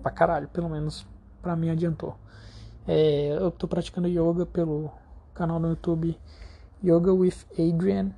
pra 0.00 0.12
caralho, 0.12 0.46
pelo 0.46 0.68
menos 0.68 1.04
para 1.42 1.56
mim 1.56 1.70
adiantou. 1.70 2.14
É, 2.86 3.36
eu 3.36 3.48
estou 3.48 3.68
praticando 3.68 4.06
yoga 4.06 4.46
pelo 4.46 4.92
canal 5.34 5.58
no 5.58 5.70
YouTube 5.70 6.16
Yoga 6.80 7.12
with 7.12 7.34
Adrian. 7.58 8.12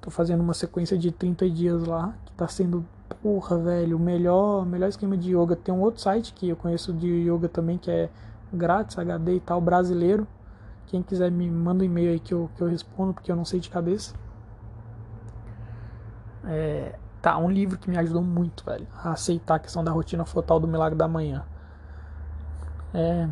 Tô 0.00 0.10
fazendo 0.10 0.40
uma 0.40 0.54
sequência 0.54 0.98
de 0.98 1.12
30 1.12 1.48
dias 1.48 1.84
lá, 1.84 2.16
que 2.26 2.32
tá 2.32 2.48
sendo, 2.48 2.84
porra, 3.22 3.56
velho, 3.58 3.96
o 3.96 4.00
melhor, 4.00 4.66
melhor 4.66 4.88
esquema 4.88 5.16
de 5.16 5.36
yoga. 5.36 5.54
Tem 5.54 5.72
um 5.72 5.82
outro 5.82 6.02
site 6.02 6.34
que 6.34 6.48
eu 6.48 6.56
conheço 6.56 6.92
de 6.92 7.06
yoga 7.06 7.48
também, 7.48 7.78
que 7.78 7.92
é 7.92 8.10
grátis, 8.52 8.98
HD 8.98 9.36
e 9.36 9.40
tal, 9.40 9.60
brasileiro. 9.60 10.26
Quem 10.86 11.02
quiser 11.02 11.30
me 11.30 11.50
manda 11.50 11.82
um 11.82 11.86
e-mail 11.86 12.12
aí 12.12 12.20
que 12.20 12.34
eu, 12.34 12.50
que 12.54 12.62
eu 12.62 12.68
respondo, 12.68 13.14
porque 13.14 13.30
eu 13.30 13.36
não 13.36 13.44
sei 13.44 13.60
de 13.60 13.70
cabeça. 13.70 14.14
É, 16.44 16.98
tá, 17.20 17.38
um 17.38 17.50
livro 17.50 17.78
que 17.78 17.88
me 17.88 17.96
ajudou 17.98 18.22
muito, 18.22 18.64
velho, 18.64 18.86
a 19.02 19.12
aceitar 19.12 19.54
a 19.54 19.58
questão 19.58 19.82
da 19.82 19.90
rotina 19.90 20.24
fotal 20.24 20.58
do 20.60 20.66
milagre 20.66 20.98
da 20.98 21.06
manhã. 21.06 21.44
É, 22.92 23.28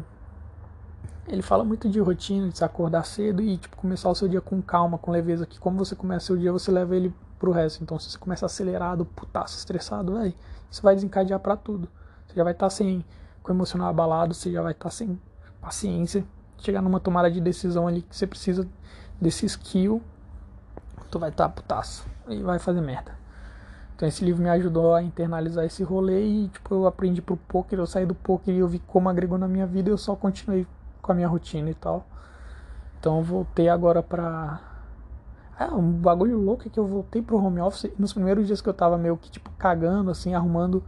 ele 1.27 1.43
fala 1.43 1.65
muito 1.65 1.89
de 1.89 2.01
rotina, 2.01 2.49
de 2.49 2.59
se 2.59 2.65
acordar 2.65 3.05
cedo 3.05 3.43
e 3.43 3.57
tipo 3.57 3.77
começar 3.77 4.09
o 4.09 4.15
seu 4.15 4.27
dia 4.27 4.41
com 4.41 4.61
calma, 4.61 4.99
com 4.99 5.11
leveza, 5.11 5.47
que 5.47 5.59
como 5.61 5.79
você 5.79 5.95
começa 5.95 6.25
o 6.25 6.27
seu 6.29 6.37
dia, 6.37 6.53
você 6.53 6.71
leva 6.71 6.97
ele 6.97 7.15
pro 7.39 7.53
resto. 7.53 7.83
Então 7.83 7.99
se 7.99 8.11
você 8.11 8.19
começa 8.19 8.47
acelerado, 8.47 9.05
putaço, 9.05 9.57
estressado, 9.57 10.15
véio, 10.15 10.35
isso 10.71 10.83
vai 10.83 10.95
desencadear 10.95 11.39
para 11.41 11.57
tudo. 11.57 11.89
Você 12.27 12.35
já 12.35 12.43
vai 12.43 12.53
estar 12.53 12.67
tá 12.67 12.71
sem 12.71 13.05
com 13.43 13.53
emocional 13.53 13.89
abalado, 13.89 14.35
você 14.35 14.51
já 14.51 14.63
vai 14.63 14.73
estar 14.73 14.85
tá 14.85 14.91
sem 14.91 15.21
paciência, 15.61 16.25
chegar 16.63 16.83
numa 16.83 17.01
tomada 17.01 17.31
de 17.31 17.41
decisão 17.41 17.87
ali 17.87 18.03
que 18.03 18.17
você 18.17 18.27
precisa 18.27 18.67
desse 19.21 19.47
skill, 19.47 20.03
tu 21.11 21.19
vai 21.19 21.31
estar 21.31 21.49
tá 21.49 21.55
putaço 21.55 22.07
e 22.29 22.43
vai 22.43 22.59
fazer 22.59 22.81
merda. 22.81 23.19
Então 23.95 24.09
esse 24.09 24.25
livro 24.25 24.43
me 24.43 24.49
ajudou 24.49 24.95
a 24.95 25.03
internalizar 25.03 25.65
esse 25.65 25.83
rolê 25.83 26.25
e 26.25 26.49
tipo 26.49 26.75
eu 26.75 26.87
aprendi 26.87 27.21
pro 27.21 27.37
poker, 27.37 27.79
eu 27.79 27.87
saí 27.87 28.07
do 28.07 28.15
poker 28.15 28.55
e 28.55 28.59
eu 28.59 28.69
vi 28.69 28.79
como 28.79 29.09
agregou 29.09 29.37
na 29.37 29.47
minha 29.47 29.67
vida, 29.67 29.91
eu 29.91 29.99
só 29.99 30.17
continuei 30.17 30.67
com 31.03 31.13
a 31.13 31.15
minha 31.15 31.29
rotina 31.29 31.69
e 31.71 31.75
tal. 31.75 32.07
Então 32.99 33.19
eu 33.19 33.23
voltei 33.23 33.69
agora 33.69 34.03
pra. 34.03 34.61
É, 35.59 35.65
um 35.67 35.91
bagulho 35.91 36.39
louco 36.39 36.67
é 36.67 36.71
que 36.71 36.79
eu 36.79 36.87
voltei 36.87 37.21
pro 37.21 37.37
home 37.37 37.61
office 37.61 37.93
nos 37.99 38.13
primeiros 38.13 38.47
dias 38.47 38.61
que 38.61 38.69
eu 38.69 38.75
tava 38.75 38.97
meio 38.97 39.17
que 39.17 39.31
tipo 39.31 39.51
cagando, 39.59 40.11
assim, 40.11 40.35
arrumando 40.35 40.83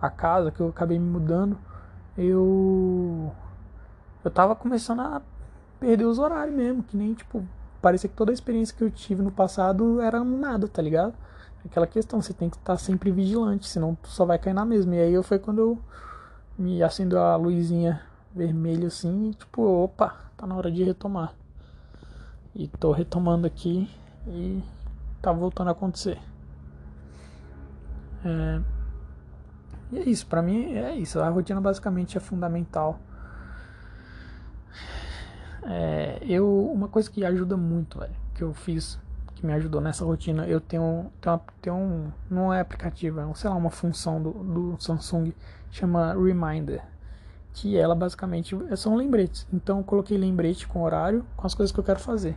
a 0.00 0.10
casa, 0.10 0.50
que 0.50 0.60
eu 0.60 0.68
acabei 0.68 0.98
me 0.98 1.08
mudando, 1.08 1.56
eu. 2.16 3.32
Eu 4.28 4.30
tava 4.30 4.54
começando 4.54 5.00
a 5.00 5.22
perder 5.80 6.04
os 6.04 6.18
horários 6.18 6.54
mesmo, 6.54 6.82
que 6.82 6.94
nem 6.94 7.14
tipo. 7.14 7.42
Parecia 7.80 8.10
que 8.10 8.14
toda 8.14 8.30
a 8.30 8.34
experiência 8.34 8.76
que 8.76 8.84
eu 8.84 8.90
tive 8.90 9.22
no 9.22 9.30
passado 9.30 10.02
era 10.02 10.22
nada, 10.22 10.68
tá 10.68 10.82
ligado? 10.82 11.14
Aquela 11.64 11.86
questão, 11.86 12.20
você 12.20 12.34
tem 12.34 12.50
que 12.50 12.56
estar 12.56 12.76
sempre 12.76 13.10
vigilante, 13.10 13.66
senão 13.66 13.94
tu 13.94 14.08
só 14.08 14.26
vai 14.26 14.38
cair 14.38 14.52
na 14.52 14.66
mesma. 14.66 14.96
E 14.96 15.00
aí 15.00 15.22
foi 15.22 15.38
quando 15.38 15.60
eu 15.60 15.78
me 16.58 16.82
acendo 16.82 17.18
a 17.18 17.36
luzinha 17.36 18.02
vermelho 18.34 18.88
assim, 18.88 19.30
e, 19.30 19.34
tipo, 19.34 19.62
opa, 19.62 20.14
tá 20.36 20.46
na 20.46 20.54
hora 20.54 20.70
de 20.70 20.84
retomar. 20.84 21.32
E 22.54 22.68
tô 22.68 22.92
retomando 22.92 23.46
aqui 23.46 23.88
e 24.26 24.62
tá 25.22 25.32
voltando 25.32 25.68
a 25.68 25.70
acontecer. 25.70 26.18
É, 28.24 28.60
e 29.90 29.98
é 29.98 30.02
isso, 30.02 30.26
pra 30.26 30.42
mim 30.42 30.74
é 30.74 30.94
isso. 30.96 31.18
A 31.18 31.30
rotina 31.30 31.62
basicamente 31.62 32.18
é 32.18 32.20
fundamental. 32.20 33.00
É, 35.64 36.18
eu, 36.22 36.70
uma 36.72 36.88
coisa 36.88 37.10
que 37.10 37.24
ajuda 37.24 37.56
muito, 37.56 37.98
velho, 37.98 38.14
que 38.34 38.42
eu 38.42 38.52
fiz, 38.54 38.98
que 39.34 39.44
me 39.44 39.52
ajudou 39.52 39.80
nessa 39.80 40.04
rotina, 40.04 40.46
eu 40.46 40.60
tenho, 40.60 41.10
tenho, 41.20 41.40
tenho 41.60 41.76
um, 41.76 42.12
não 42.30 42.52
é 42.52 42.60
aplicativo, 42.60 43.20
é, 43.20 43.34
sei 43.34 43.50
lá, 43.50 43.56
uma 43.56 43.70
função 43.70 44.22
do, 44.22 44.30
do 44.32 44.76
Samsung, 44.78 45.32
chama 45.70 46.14
Reminder 46.14 46.82
que 47.52 47.76
ela 47.76 47.94
basicamente 47.94 48.56
são 48.76 48.94
lembretes. 48.94 49.46
Então 49.52 49.78
eu 49.78 49.84
coloquei 49.84 50.16
lembrete 50.16 50.66
com 50.66 50.82
horário, 50.82 51.24
com 51.36 51.46
as 51.46 51.54
coisas 51.54 51.72
que 51.72 51.80
eu 51.80 51.84
quero 51.84 51.98
fazer. 51.98 52.36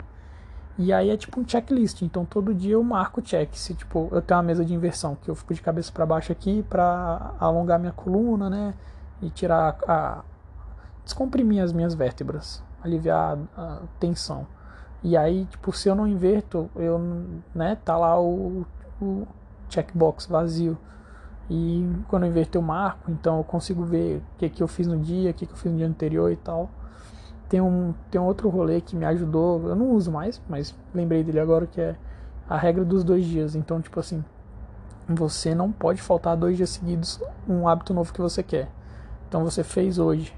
E 0.78 0.92
aí 0.92 1.10
é 1.10 1.18
tipo 1.18 1.40
um 1.40 1.48
checklist, 1.48 2.02
então 2.02 2.26
todo 2.26 2.54
dia 2.54 2.74
eu 2.74 2.84
marco 2.84 3.22
check. 3.22 3.54
Se 3.54 3.74
tipo, 3.76 4.10
eu 4.12 4.22
tenho 4.22 4.38
uma 4.40 4.44
mesa 4.44 4.66
de 4.66 4.74
inversão 4.74 5.16
que 5.16 5.30
eu 5.30 5.36
fico 5.36 5.54
de 5.54 5.62
cabeça 5.62 5.92
para 5.92 6.06
baixo 6.06 6.32
aqui 6.32 6.64
para 6.64 7.36
alongar 7.40 7.80
minha 7.80 7.92
coluna, 7.92 8.50
né, 8.50 8.74
e 9.22 9.30
tirar 9.30 9.78
a 9.88 10.24
descomprimir 11.04 11.62
as 11.62 11.72
minhas 11.72 11.94
vértebras, 11.94 12.64
aliviar 12.84 13.38
a, 13.56 13.82
tensão. 14.00 14.46
E 15.04 15.18
aí, 15.18 15.46
tipo, 15.46 15.72
se 15.72 15.90
eu 15.90 15.96
não 15.96 16.08
inverto, 16.08 16.70
eu, 16.76 17.00
né, 17.56 17.78
tá 17.84 17.98
lá 17.98 18.20
o, 18.20 18.66
o 19.02 19.28
checkbox 19.70 20.26
vazio. 20.28 20.78
E 21.50 21.86
quando 22.08 22.24
eu 22.24 22.30
inverter 22.30 22.62
o 22.62 22.64
marco, 22.64 23.12
então 23.12 23.38
eu 23.38 23.44
consigo 23.44 23.84
ver 23.84 24.18
o 24.18 24.38
que, 24.38 24.50
que 24.50 24.64
eu 24.64 24.68
fiz 24.68 24.88
no 24.88 24.98
dia, 24.98 25.32
o 25.32 25.34
que, 25.34 25.46
que 25.46 25.52
eu 25.52 25.58
fiz 25.58 25.72
no 25.72 25.78
dia 25.78 25.88
anterior 25.88 26.32
e 26.32 26.36
tal. 26.36 26.70
Tem 27.50 27.60
um, 27.60 27.94
tem 28.10 28.22
um 28.22 28.26
outro 28.26 28.48
rolê 28.48 28.80
que 28.80 28.96
me 28.96 29.06
ajudou, 29.06 29.68
eu 29.68 29.76
não 29.76 29.90
uso 29.92 30.12
mais, 30.12 30.42
mas 30.48 30.74
lembrei 30.94 31.24
dele 31.24 31.40
agora, 31.40 31.68
que 31.68 31.82
é 31.82 31.96
a 32.48 32.58
regra 32.58 32.86
dos 32.86 33.04
dois 33.04 33.26
dias. 33.26 33.56
Então, 33.56 33.82
tipo 33.82 34.00
assim, 34.00 34.24
você 35.08 35.54
não 35.54 35.72
pode 35.72 36.02
faltar 36.02 36.38
dois 36.38 36.56
dias 36.56 36.70
seguidos 36.70 37.22
um 37.48 37.68
hábito 37.68 37.94
novo 37.94 38.14
que 38.14 38.22
você 38.22 38.42
quer. 38.42 38.70
Então 39.28 39.44
você 39.44 39.64
fez 39.64 39.98
hoje, 39.98 40.34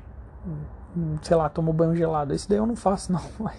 sei 1.22 1.36
lá, 1.36 1.50
tomou 1.50 1.74
banho 1.74 1.96
gelado. 1.96 2.34
Esse 2.34 2.48
daí 2.48 2.58
eu 2.58 2.66
não 2.66 2.76
faço, 2.76 3.12
não, 3.12 3.22
mas, 3.40 3.58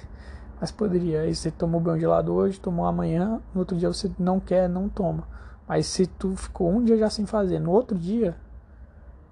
mas 0.60 0.70
poderia. 0.70 1.22
Aí 1.22 1.34
você 1.34 1.50
tomou 1.50 1.80
banho 1.80 2.00
gelado 2.00 2.32
hoje, 2.32 2.60
tomou 2.60 2.86
amanhã, 2.86 3.40
no 3.54 3.60
outro 3.60 3.76
dia 3.76 3.88
você 3.88 4.10
não 4.18 4.40
quer, 4.40 4.68
não 4.68 4.88
toma. 4.88 5.26
Mas 5.66 5.86
se 5.86 6.06
tu 6.06 6.36
ficou 6.36 6.70
um 6.70 6.84
dia 6.84 6.96
já 6.96 7.08
sem 7.08 7.26
fazer, 7.26 7.58
no 7.58 7.70
outro 7.70 7.98
dia, 7.98 8.36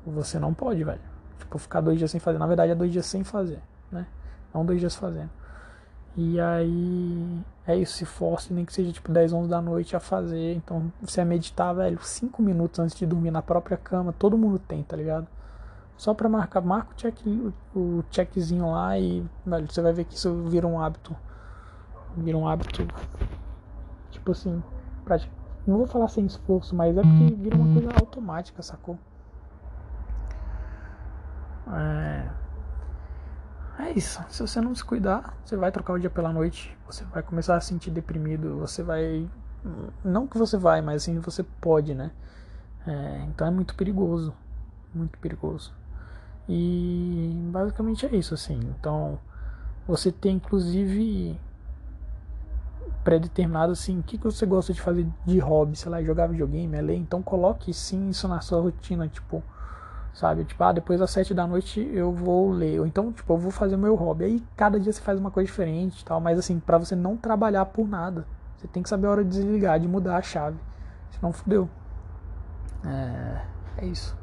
você 0.07 0.39
não 0.39 0.55
pode, 0.55 0.83
velho. 0.83 1.01
Tipo, 1.39 1.59
ficar 1.59 1.81
dois 1.81 1.99
dias 1.99 2.11
sem 2.11 2.21
fazer. 2.21 2.39
Na 2.39 2.47
verdade, 2.47 2.73
é 2.73 2.75
dois 2.75 2.91
dias 2.91 3.07
sem 3.07 3.23
fazer, 3.23 3.61
né? 3.91 4.07
Não 4.53 4.65
dois 4.65 4.81
dias 4.81 4.95
fazendo. 4.95 5.31
E 6.17 6.41
aí, 6.41 7.41
é 7.67 7.77
isso. 7.77 7.95
Se 7.95 8.05
force, 8.05 8.53
nem 8.53 8.65
que 8.65 8.73
seja 8.73 8.93
tipo 8.93 9.11
10, 9.13 9.33
11 9.33 9.49
da 9.49 9.61
noite 9.61 9.97
a 9.97 10.01
fazer. 10.01 10.55
Então, 10.55 10.93
você 11.01 11.21
é 11.21 11.25
meditar, 11.25 11.75
velho, 11.75 11.99
5 12.03 12.43
minutos 12.43 12.79
antes 12.81 12.97
de 12.97 13.07
dormir 13.07 13.31
na 13.31 13.43
própria 13.43 13.77
cama. 13.77 14.13
Todo 14.13 14.37
mundo 14.37 14.59
tem, 14.59 14.83
tá 14.83 14.97
ligado? 14.97 15.27
Só 16.03 16.13
pra 16.13 16.29
marcar, 16.29 16.61
marca 16.63 16.91
o, 16.91 16.95
check, 16.97 17.17
o 17.77 18.03
checkzinho 18.11 18.73
lá 18.73 18.99
e, 18.99 19.25
velho, 19.47 19.71
você 19.71 19.81
vai 19.81 19.93
ver 19.93 20.05
que 20.05 20.17
isso 20.17 20.35
vira 20.49 20.67
um 20.67 20.81
hábito. 20.81 21.15
Vira 22.17 22.37
um 22.37 22.49
hábito. 22.49 22.85
Tipo 24.11 24.33
assim, 24.33 24.61
não 25.65 25.77
vou 25.79 25.87
falar 25.87 26.09
sem 26.09 26.27
esforço, 26.27 26.75
mas 26.75 26.97
é 26.99 27.03
porque 27.03 27.35
vira 27.37 27.55
uma 27.55 27.73
coisa 27.73 28.01
automática, 28.01 28.61
sacou? 28.65 28.99
É... 31.73 32.29
é 33.79 33.93
isso. 33.93 34.21
Se 34.29 34.45
você 34.45 34.61
não 34.61 34.75
se 34.75 34.85
cuidar, 34.85 35.39
você 35.45 35.57
vai 35.57 35.71
trocar 35.71 35.93
o 35.93 36.01
dia 36.01 36.11
pela 36.11 36.33
noite. 36.33 36.77
Você 36.85 37.05
vai 37.05 37.23
começar 37.23 37.55
a 37.55 37.61
se 37.61 37.69
sentir 37.69 37.93
deprimido. 37.93 38.59
Você 38.59 38.83
vai. 38.83 39.31
Não 40.05 40.27
que 40.27 40.37
você 40.37 40.57
vai, 40.57 40.83
mas 40.83 41.05
assim 41.05 41.21
você 41.21 41.45
pode, 41.45 41.95
né? 41.95 42.11
É... 42.89 43.25
Então 43.29 43.47
é 43.47 43.53
muito 43.53 43.77
perigoso. 43.77 44.35
Muito 44.93 45.17
perigoso. 45.21 45.81
E 46.49 47.33
basicamente 47.53 48.07
é 48.07 48.15
isso, 48.15 48.35
assim. 48.35 48.59
Então, 48.79 49.19
você 49.87 50.11
tem 50.11 50.37
inclusive 50.37 51.39
predeterminado 53.03 53.73
assim, 53.73 53.99
o 53.99 54.03
que, 54.03 54.17
que 54.17 54.25
você 54.25 54.47
gosta 54.47 54.73
de 54.73 54.81
fazer 54.81 55.07
de 55.27 55.39
hobby, 55.39 55.77
sei 55.77 55.91
lá, 55.91 56.03
jogar 56.03 56.29
videogame, 56.29 56.77
é 56.77 56.81
ler, 56.81 56.97
então 56.97 57.23
coloque 57.23 57.75
sim 57.75 58.09
isso 58.09 58.29
na 58.29 58.41
sua 58.41 58.61
rotina, 58.61 59.09
tipo, 59.09 59.43
sabe, 60.15 60.45
tipo, 60.45 60.63
ah, 60.63 60.73
depois 60.73 61.01
das 61.01 61.11
sete 61.11 61.35
da 61.35 61.47
noite 61.47 61.81
eu 61.93 62.13
vou 62.13 62.51
ler, 62.53 62.79
ou 62.79 62.87
então, 62.87 63.13
tipo, 63.13 63.33
eu 63.33 63.37
vou 63.37 63.51
fazer 63.51 63.77
meu 63.77 63.97
hobby, 63.97 64.25
aí 64.25 64.45
cada 64.57 64.79
dia 64.79 64.93
você 64.93 65.01
faz 65.01 65.19
uma 65.19 65.31
coisa 65.31 65.47
diferente 65.47 66.05
tal, 66.05 66.21
mas 66.21 66.39
assim, 66.39 66.61
para 66.61 66.79
você 66.79 66.95
não 66.95 67.17
trabalhar 67.17 67.67
por 67.67 67.89
nada, 67.89 68.25
você 68.57 68.69
tem 68.69 68.83
que 68.83 68.89
saber 68.89 69.09
a 69.09 69.11
hora 69.11 69.25
de 69.25 69.31
desligar, 69.31 69.81
de 69.81 69.89
mudar 69.89 70.17
a 70.17 70.23
chave, 70.23 70.59
senão 71.11 71.33
fudeu. 71.33 71.69
É, 72.87 73.43
é 73.79 73.87
isso. 73.87 74.22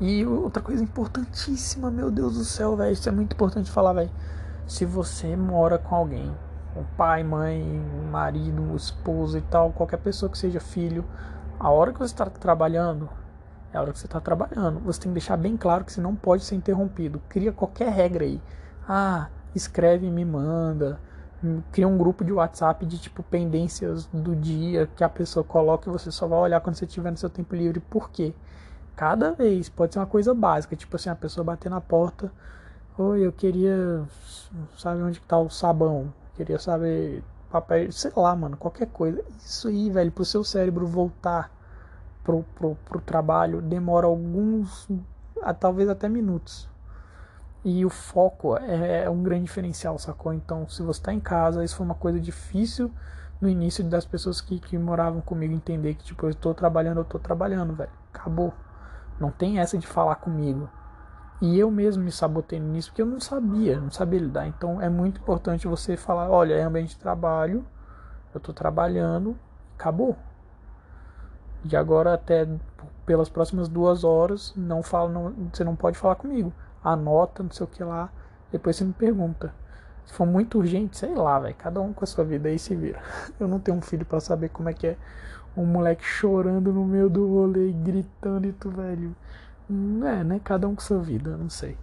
E 0.00 0.26
outra 0.26 0.62
coisa 0.62 0.82
importantíssima, 0.82 1.90
meu 1.90 2.10
Deus 2.10 2.36
do 2.36 2.44
céu, 2.44 2.76
velho, 2.76 2.92
isso 2.92 3.08
é 3.08 3.12
muito 3.12 3.32
importante 3.32 3.70
falar, 3.70 3.92
velho. 3.92 4.10
Se 4.66 4.84
você 4.84 5.36
mora 5.36 5.78
com 5.78 5.94
alguém, 5.94 6.34
um 6.76 6.82
pai, 6.96 7.22
mãe, 7.22 7.62
marido, 8.10 8.74
esposa 8.74 9.38
e 9.38 9.42
tal, 9.42 9.72
qualquer 9.72 9.98
pessoa 9.98 10.30
que 10.30 10.36
seja 10.36 10.58
filho, 10.58 11.04
a 11.60 11.70
hora 11.70 11.92
que 11.92 11.98
você 11.98 12.12
está 12.12 12.26
trabalhando, 12.26 13.08
é 13.72 13.78
a 13.78 13.80
hora 13.80 13.92
que 13.92 13.98
você 13.98 14.06
está 14.06 14.20
trabalhando. 14.20 14.80
Você 14.80 15.00
tem 15.00 15.10
que 15.10 15.18
deixar 15.18 15.36
bem 15.36 15.56
claro 15.56 15.84
que 15.84 15.92
você 15.92 16.00
não 16.00 16.14
pode 16.14 16.44
ser 16.44 16.54
interrompido. 16.56 17.20
Cria 17.28 17.52
qualquer 17.52 17.90
regra 17.90 18.24
aí. 18.24 18.40
Ah, 18.88 19.28
escreve 19.54 20.06
e 20.06 20.10
me 20.10 20.24
manda. 20.24 20.98
Cria 21.70 21.86
um 21.86 21.98
grupo 21.98 22.24
de 22.24 22.32
WhatsApp 22.32 22.86
de 22.86 22.98
tipo 22.98 23.22
pendências 23.22 24.06
do 24.06 24.34
dia 24.34 24.88
que 24.96 25.04
a 25.04 25.08
pessoa 25.08 25.44
coloca 25.44 25.88
e 25.88 25.92
você 25.92 26.10
só 26.10 26.26
vai 26.26 26.38
olhar 26.38 26.60
quando 26.60 26.76
você 26.76 26.84
estiver 26.84 27.10
no 27.10 27.16
seu 27.16 27.28
tempo 27.28 27.54
livre. 27.54 27.80
Por 27.80 28.10
quê? 28.10 28.34
Cada 28.96 29.32
vez, 29.32 29.68
pode 29.68 29.92
ser 29.92 29.98
uma 29.98 30.06
coisa 30.06 30.32
básica, 30.34 30.76
tipo 30.76 30.94
assim, 30.96 31.10
a 31.10 31.16
pessoa 31.16 31.44
bater 31.44 31.68
na 31.68 31.80
porta, 31.80 32.30
oi, 32.96 33.26
eu 33.26 33.32
queria, 33.32 34.04
sabe 34.78 35.02
onde 35.02 35.18
está 35.18 35.38
o 35.38 35.50
sabão? 35.50 36.12
Queria 36.34 36.58
saber 36.58 37.22
papel, 37.50 37.90
sei 37.92 38.12
lá, 38.16 38.34
mano, 38.34 38.56
qualquer 38.56 38.86
coisa. 38.86 39.22
Isso 39.38 39.68
aí, 39.68 39.90
velho, 39.90 40.12
pro 40.12 40.24
seu 40.24 40.44
cérebro 40.44 40.86
voltar 40.86 41.50
pro, 42.24 42.42
pro, 42.54 42.74
pro 42.84 43.00
trabalho 43.00 43.60
demora 43.60 44.06
alguns, 44.06 44.88
talvez 45.60 45.88
até 45.88 46.08
minutos. 46.08 46.68
E 47.64 47.84
o 47.84 47.90
foco 47.90 48.56
é, 48.58 49.04
é 49.04 49.10
um 49.10 49.22
grande 49.22 49.44
diferencial, 49.44 49.98
sacou? 49.98 50.32
Então, 50.32 50.68
se 50.68 50.82
você 50.82 51.00
está 51.00 51.12
em 51.12 51.20
casa, 51.20 51.64
isso 51.64 51.76
foi 51.76 51.86
uma 51.86 51.94
coisa 51.94 52.20
difícil 52.20 52.90
no 53.40 53.48
início 53.48 53.82
das 53.84 54.04
pessoas 54.04 54.40
que, 54.40 54.58
que 54.58 54.76
moravam 54.76 55.20
comigo 55.20 55.54
entender 55.54 55.94
que, 55.94 56.04
tipo, 56.04 56.26
eu 56.26 56.30
estou 56.30 56.54
trabalhando, 56.54 56.98
eu 56.98 57.02
estou 57.02 57.20
trabalhando, 57.20 57.74
velho. 57.74 57.90
Acabou. 58.12 58.52
Não 59.18 59.30
tem 59.30 59.58
essa 59.58 59.78
de 59.78 59.86
falar 59.86 60.16
comigo. 60.16 60.68
E 61.40 61.58
eu 61.58 61.70
mesmo 61.70 62.02
me 62.02 62.12
sabotei 62.12 62.58
nisso 62.58 62.90
porque 62.90 63.02
eu 63.02 63.06
não 63.06 63.20
sabia, 63.20 63.78
não 63.78 63.90
sabia 63.90 64.20
lidar. 64.20 64.46
Então 64.46 64.80
é 64.80 64.88
muito 64.88 65.20
importante 65.20 65.66
você 65.66 65.96
falar, 65.96 66.30
olha, 66.30 66.54
é 66.54 66.62
ambiente 66.62 66.90
de 66.90 66.98
trabalho, 66.98 67.66
eu 68.32 68.38
estou 68.38 68.54
trabalhando, 68.54 69.36
acabou. 69.78 70.16
De 71.62 71.76
agora 71.76 72.14
até 72.14 72.46
pelas 73.04 73.28
próximas 73.28 73.68
duas 73.68 74.04
horas, 74.04 74.52
não 74.56 74.82
fala, 74.82 75.10
não, 75.10 75.34
você 75.52 75.64
não 75.64 75.76
pode 75.76 75.98
falar 75.98 76.14
comigo. 76.14 76.52
Anota, 76.82 77.42
não 77.42 77.50
sei 77.50 77.64
o 77.64 77.68
que 77.68 77.82
lá, 77.82 78.10
depois 78.52 78.76
você 78.76 78.84
me 78.84 78.92
pergunta. 78.92 79.54
Se 80.06 80.12
for 80.12 80.26
muito 80.26 80.58
urgente, 80.58 80.96
sei 80.96 81.14
lá, 81.14 81.38
velho, 81.38 81.54
cada 81.54 81.80
um 81.80 81.92
com 81.92 82.04
a 82.04 82.06
sua 82.06 82.24
vida 82.24 82.48
aí 82.48 82.58
se 82.58 82.74
vira. 82.74 83.00
Eu 83.40 83.48
não 83.48 83.58
tenho 83.58 83.78
um 83.78 83.80
filho 83.80 84.04
para 84.04 84.20
saber 84.20 84.50
como 84.50 84.68
é 84.68 84.74
que 84.74 84.88
é 84.88 84.96
um 85.56 85.64
moleque 85.64 86.04
chorando 86.04 86.72
no 86.72 86.84
meio 86.84 87.08
do 87.08 87.26
rolê, 87.28 87.72
gritando 87.72 88.46
e 88.46 88.52
tu, 88.52 88.70
velho. 88.70 89.14
É, 89.70 90.24
né? 90.24 90.40
Cada 90.42 90.68
um 90.68 90.74
com 90.74 90.80
sua 90.80 91.00
vida, 91.00 91.36
não 91.36 91.48
sei. 91.48 91.76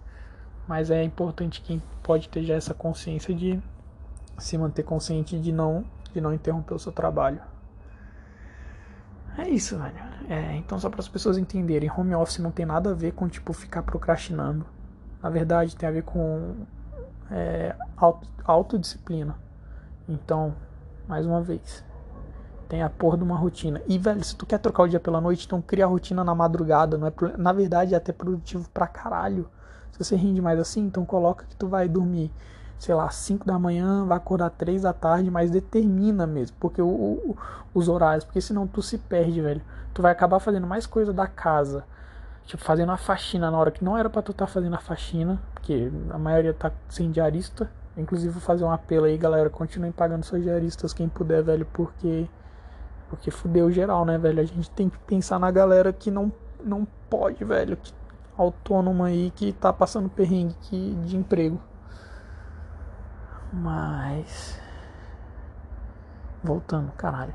Mas 0.68 0.90
é 0.90 1.02
importante 1.02 1.60
quem 1.60 1.82
pode 2.02 2.28
ter 2.28 2.44
já 2.44 2.54
essa 2.54 2.74
consciência 2.74 3.34
de 3.34 3.60
se 4.38 4.56
manter 4.56 4.82
consciente 4.82 5.38
de 5.38 5.52
não, 5.52 5.84
de 6.12 6.20
não 6.20 6.32
interromper 6.32 6.74
o 6.74 6.78
seu 6.78 6.92
trabalho. 6.92 7.40
É 9.36 9.48
isso, 9.48 9.78
velho. 9.78 9.96
É, 10.28 10.56
então, 10.56 10.78
só 10.78 10.90
para 10.90 11.00
as 11.00 11.08
pessoas 11.08 11.38
entenderem, 11.38 11.90
home 11.90 12.14
office 12.14 12.38
não 12.38 12.50
tem 12.50 12.66
nada 12.66 12.90
a 12.90 12.94
ver 12.94 13.12
com 13.12 13.28
tipo 13.28 13.52
ficar 13.52 13.82
procrastinando. 13.82 14.66
Na 15.22 15.30
verdade, 15.30 15.74
tem 15.76 15.88
a 15.88 15.92
ver 15.92 16.02
com 16.02 16.66
é, 17.30 17.74
auto, 17.96 18.28
autodisciplina. 18.44 19.36
Então, 20.08 20.54
mais 21.08 21.26
uma 21.26 21.40
vez, 21.40 21.84
tem 22.72 22.82
a 22.82 22.88
porra 22.88 23.18
de 23.18 23.22
uma 23.22 23.36
rotina. 23.36 23.82
E, 23.86 23.98
velho, 23.98 24.24
se 24.24 24.34
tu 24.34 24.46
quer 24.46 24.56
trocar 24.56 24.84
o 24.84 24.88
dia 24.88 24.98
pela 24.98 25.20
noite, 25.20 25.44
então 25.44 25.60
cria 25.60 25.84
a 25.84 25.86
rotina 25.86 26.24
na 26.24 26.34
madrugada. 26.34 26.96
Não 26.96 27.06
é, 27.06 27.12
na 27.36 27.52
verdade, 27.52 27.92
é 27.92 27.98
até 27.98 28.14
produtivo 28.14 28.66
pra 28.70 28.86
caralho. 28.86 29.46
Se 29.90 30.02
você 30.02 30.16
rende 30.16 30.40
mais 30.40 30.58
assim, 30.58 30.80
então 30.86 31.04
coloca 31.04 31.44
que 31.44 31.54
tu 31.54 31.68
vai 31.68 31.86
dormir, 31.86 32.30
sei 32.78 32.94
lá, 32.94 33.10
5 33.10 33.44
da 33.44 33.58
manhã, 33.58 34.06
vai 34.06 34.16
acordar 34.16 34.48
3 34.48 34.80
da 34.80 34.94
tarde, 34.94 35.30
mas 35.30 35.50
determina 35.50 36.26
mesmo. 36.26 36.56
Porque 36.58 36.80
o, 36.80 36.86
o, 36.88 37.36
os 37.74 37.90
horários, 37.90 38.24
porque 38.24 38.40
senão 38.40 38.66
tu 38.66 38.80
se 38.80 38.96
perde, 38.96 39.42
velho. 39.42 39.60
Tu 39.92 40.00
vai 40.00 40.10
acabar 40.10 40.40
fazendo 40.40 40.66
mais 40.66 40.86
coisa 40.86 41.12
da 41.12 41.26
casa. 41.26 41.84
Tipo, 42.46 42.64
fazendo 42.64 42.90
a 42.90 42.96
faxina 42.96 43.50
na 43.50 43.58
hora 43.58 43.70
que 43.70 43.84
não 43.84 43.98
era 43.98 44.08
para 44.08 44.22
tu 44.22 44.32
estar 44.32 44.46
tá 44.46 44.50
fazendo 44.50 44.76
a 44.76 44.80
faxina, 44.80 45.38
porque 45.52 45.92
a 46.08 46.16
maioria 46.16 46.54
tá 46.54 46.72
sem 46.88 47.10
diarista. 47.10 47.70
Inclusive, 47.98 48.32
vou 48.32 48.40
fazer 48.40 48.64
um 48.64 48.70
apelo 48.70 49.04
aí, 49.04 49.18
galera. 49.18 49.50
Continuem 49.50 49.92
pagando 49.92 50.24
seus 50.24 50.42
diaristas, 50.42 50.94
quem 50.94 51.06
puder, 51.06 51.42
velho, 51.42 51.66
porque 51.70 52.26
porque 53.12 53.30
fudeu 53.30 53.70
geral, 53.70 54.06
né, 54.06 54.16
velho? 54.16 54.40
A 54.40 54.44
gente 54.44 54.70
tem 54.70 54.88
que 54.88 54.96
pensar 55.00 55.38
na 55.38 55.50
galera 55.50 55.92
que 55.92 56.10
não, 56.10 56.32
não 56.64 56.86
pode, 57.10 57.44
velho. 57.44 57.76
Que, 57.76 57.92
autônoma 58.38 59.08
aí 59.08 59.30
que 59.36 59.52
tá 59.52 59.70
passando 59.70 60.08
perrengue 60.08 60.54
que, 60.62 60.94
de 61.04 61.14
emprego. 61.14 61.60
Mas. 63.52 64.58
Voltando, 66.42 66.90
caralho. 66.92 67.34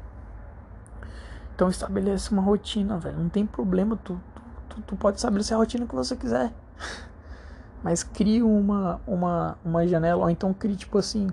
Então 1.54 1.70
estabelece 1.70 2.32
uma 2.32 2.42
rotina, 2.42 2.98
velho. 2.98 3.20
Não 3.20 3.30
tem 3.30 3.46
problema, 3.46 3.96
tu, 4.04 4.20
tu, 4.68 4.82
tu 4.82 4.96
pode 4.96 5.18
estabelecer 5.18 5.54
a 5.54 5.60
rotina 5.60 5.86
que 5.86 5.94
você 5.94 6.16
quiser. 6.16 6.52
Mas 7.84 8.02
crie 8.02 8.42
uma, 8.42 9.00
uma, 9.06 9.60
uma 9.64 9.88
janela, 9.88 10.24
ou 10.24 10.30
então 10.32 10.52
crie 10.56 10.76
tipo 10.76 10.98
assim, 10.98 11.28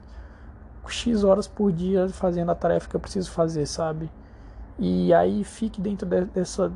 X 0.86 1.24
horas 1.24 1.48
por 1.48 1.72
dia 1.72 2.10
fazendo 2.10 2.50
a 2.50 2.54
tarefa 2.54 2.90
que 2.90 2.94
eu 2.94 3.00
preciso 3.00 3.30
fazer, 3.30 3.64
sabe? 3.64 4.10
E 4.78 5.14
aí 5.14 5.44
fique 5.44 5.80
dentro 5.80 6.06
de, 6.06 6.24
dessa 6.24 6.72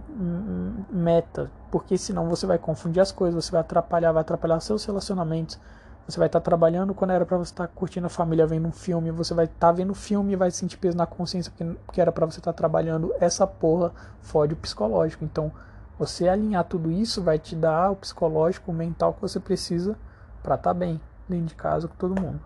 meta, 0.91 1.51
porque 1.71 1.99
senão 1.99 2.29
você 2.29 2.47
vai 2.47 2.59
confundir 2.59 3.01
as 3.01 3.11
coisas, 3.11 3.45
você 3.45 3.51
vai 3.51 3.61
atrapalhar, 3.61 4.13
vai 4.13 4.21
atrapalhar 4.21 4.61
seus 4.61 4.85
relacionamentos. 4.85 5.59
Você 6.07 6.19
vai 6.19 6.27
estar 6.29 6.41
tá 6.41 6.45
trabalhando 6.45 6.95
quando 6.95 7.11
era 7.11 7.27
para 7.27 7.37
você 7.37 7.53
estar 7.53 7.67
tá 7.67 7.73
curtindo 7.75 8.07
a 8.07 8.11
família 8.11 8.47
vendo 8.47 8.69
um 8.69 8.73
filme, 8.73 9.11
você 9.11 9.35
vai 9.35 9.45
estar 9.45 9.59
tá 9.59 9.73
vendo 9.73 9.95
filme 9.95 10.33
e 10.33 10.37
vai 10.37 10.51
sentir 10.51 10.79
peso 10.79 10.97
na 10.97 11.07
consciência 11.07 11.53
porque, 11.53 11.77
porque 11.85 12.01
era 12.01 12.11
para 12.11 12.25
você 12.25 12.39
estar 12.39 12.53
tá 12.53 12.57
trabalhando. 12.57 13.13
Essa 13.21 13.47
porra 13.47 13.93
fode 14.23 14.55
o 14.55 14.57
psicológico. 14.57 15.25
Então, 15.25 15.53
você 15.99 16.29
alinhar 16.29 16.65
tudo 16.65 16.91
isso 16.91 17.23
vai 17.23 17.39
te 17.39 17.57
dar 17.57 17.91
o 17.91 17.97
psicológico, 17.97 18.71
o 18.71 18.75
mental 18.75 19.13
que 19.13 19.21
você 19.21 19.41
precisa 19.41 19.99
para 20.43 20.55
estar 20.55 20.71
tá 20.71 20.75
bem 20.75 21.01
dentro 21.29 21.47
de 21.47 21.55
casa 21.57 21.89
com 21.89 21.97
todo 21.97 22.19
mundo. 22.19 22.41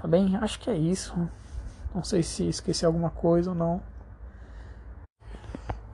Tá 0.00 0.06
bem? 0.06 0.36
Acho 0.36 0.60
que 0.60 0.70
é 0.70 0.76
isso. 0.76 1.14
Não 1.92 2.04
sei 2.04 2.22
se 2.22 2.48
esqueci 2.48 2.86
alguma 2.86 3.10
coisa 3.10 3.50
ou 3.50 3.56
não. 3.56 3.82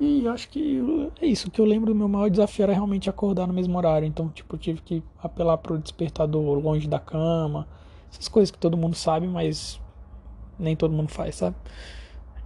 E 0.01 0.27
acho 0.29 0.49
que 0.49 0.81
é 1.21 1.27
isso. 1.27 1.49
O 1.49 1.51
que 1.51 1.61
eu 1.61 1.65
lembro 1.65 1.93
do 1.93 1.99
meu 1.99 2.09
maior 2.09 2.29
desafio 2.29 2.65
era 2.65 2.73
realmente 2.73 3.09
acordar 3.09 3.47
no 3.47 3.55
mesmo 3.55 3.77
horário. 3.79 4.07
Então, 4.07 4.29
tipo, 4.29 4.57
tive 4.57 4.81
que 4.81 5.03
apelar 5.23 5.59
pro 5.59 5.79
despertador 5.79 6.59
longe 6.59 6.89
da 6.89 6.99
cama. 6.99 7.67
Essas 8.11 8.29
coisas 8.29 8.51
que 8.51 8.59
todo 8.59 8.77
mundo 8.77 8.97
sabe, 8.97 9.27
mas 9.27 9.81
nem 10.59 10.75
todo 10.77 10.93
mundo 10.93 11.09
faz, 11.09 11.37
sabe? 11.37 11.57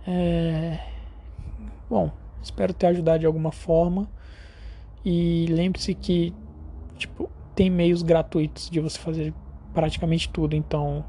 É... 0.07 0.79
Bom, 1.89 2.11
espero 2.43 2.73
ter 2.75 2.89
ajudado 2.89 3.21
de 3.21 3.27
alguma 3.27 3.51
forma. 3.51 4.09
E 5.05 5.47
lembre-se 5.49 5.95
que, 5.95 6.35
tipo, 6.97 7.31
tem 7.55 7.71
meios 7.71 8.03
gratuitos 8.03 8.69
de 8.69 8.79
você 8.81 8.99
fazer 8.99 9.33
praticamente 9.73 10.29
tudo. 10.29 10.55
Então, 10.55 11.05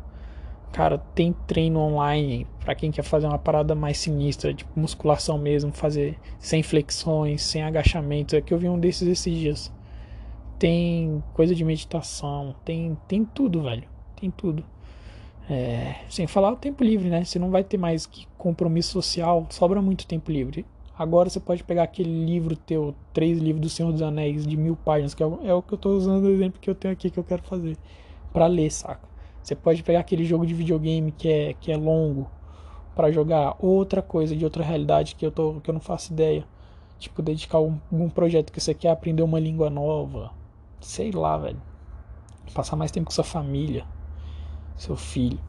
Cara, 0.71 0.99
tem 1.15 1.33
treino 1.47 1.79
online 1.79 2.45
para 2.59 2.75
quem 2.75 2.91
quer 2.91 3.03
fazer 3.03 3.27
uma 3.27 3.39
parada 3.39 3.73
mais 3.73 3.97
sinistra, 3.97 4.53
tipo 4.53 4.79
musculação 4.79 5.37
mesmo, 5.37 5.71
fazer 5.71 6.17
sem 6.37 6.61
flexões, 6.61 7.41
sem 7.41 7.63
agachamentos. 7.63 8.33
É 8.33 8.41
que 8.41 8.53
eu 8.53 8.57
vi 8.57 8.69
um 8.69 8.79
desses 8.79 9.07
esses 9.07 9.35
dias. 9.35 9.73
Tem 10.59 11.23
coisa 11.33 11.55
de 11.55 11.63
meditação, 11.63 12.55
tem, 12.63 12.97
tem 13.07 13.25
tudo, 13.25 13.63
velho. 13.63 13.87
Tem 14.19 14.29
tudo. 14.29 14.63
É, 15.49 15.95
sem 16.09 16.27
falar 16.27 16.51
o 16.51 16.55
tempo 16.55 16.83
livre, 16.83 17.09
né? 17.09 17.23
Você 17.23 17.39
não 17.39 17.49
vai 17.49 17.63
ter 17.63 17.77
mais 17.77 18.05
que 18.05 18.27
compromisso 18.37 18.91
social, 18.91 19.47
sobra 19.49 19.81
muito 19.81 20.05
tempo 20.05 20.31
livre. 20.31 20.65
Agora 20.97 21.29
você 21.29 21.39
pode 21.39 21.63
pegar 21.63 21.83
aquele 21.83 22.25
livro 22.25 22.55
teu, 22.55 22.93
três 23.13 23.39
livros 23.39 23.61
do 23.61 23.69
Senhor 23.69 23.91
dos 23.91 24.01
Anéis, 24.01 24.45
de 24.45 24.55
mil 24.57 24.75
páginas, 24.75 25.15
que 25.15 25.23
é 25.23 25.25
o, 25.25 25.39
é 25.41 25.61
que 25.61 25.73
eu 25.73 25.77
tô 25.77 25.91
usando 25.95 26.25
o 26.25 26.29
exemplo 26.29 26.59
que 26.61 26.69
eu 26.69 26.75
tenho 26.75 26.93
aqui 26.93 27.09
que 27.09 27.17
eu 27.17 27.23
quero 27.23 27.41
fazer. 27.43 27.77
para 28.33 28.47
ler, 28.47 28.71
saca? 28.71 29.08
Você 29.49 29.55
pode 29.55 29.81
pegar 29.81 30.01
aquele 30.01 30.23
jogo 30.25 30.45
de 30.45 30.53
videogame 30.53 31.11
que 31.11 31.27
é, 31.27 31.53
que 31.55 31.71
é 31.71 31.75
longo 31.75 32.29
para 32.95 33.11
jogar 33.11 33.55
outra 33.57 33.99
coisa 33.99 34.35
de 34.35 34.45
outra 34.45 34.63
realidade 34.63 35.15
que 35.15 35.25
eu, 35.25 35.31
tô, 35.31 35.59
que 35.59 35.71
eu 35.71 35.73
não 35.73 35.81
faço 35.81 36.13
ideia. 36.13 36.45
Tipo, 36.99 37.23
dedicar 37.23 37.59
um, 37.59 37.79
um 37.91 38.11
projeto 38.11 38.51
que 38.51 38.61
você 38.61 38.75
quer 38.75 38.91
aprender 38.91 39.23
uma 39.23 39.39
língua 39.39 39.67
nova. 39.67 40.31
sei 40.79 41.09
lá, 41.11 41.35
velho. 41.35 41.59
Passar 42.53 42.75
mais 42.75 42.91
tempo 42.91 43.07
com 43.07 43.11
sua 43.11 43.23
família, 43.23 43.87
seu 44.75 44.95
filho. 44.95 45.39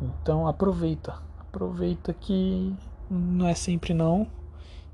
Então 0.00 0.46
aproveita. 0.46 1.20
Aproveita 1.40 2.14
que 2.14 2.72
não 3.10 3.48
é 3.48 3.54
sempre 3.54 3.92
não. 3.92 4.28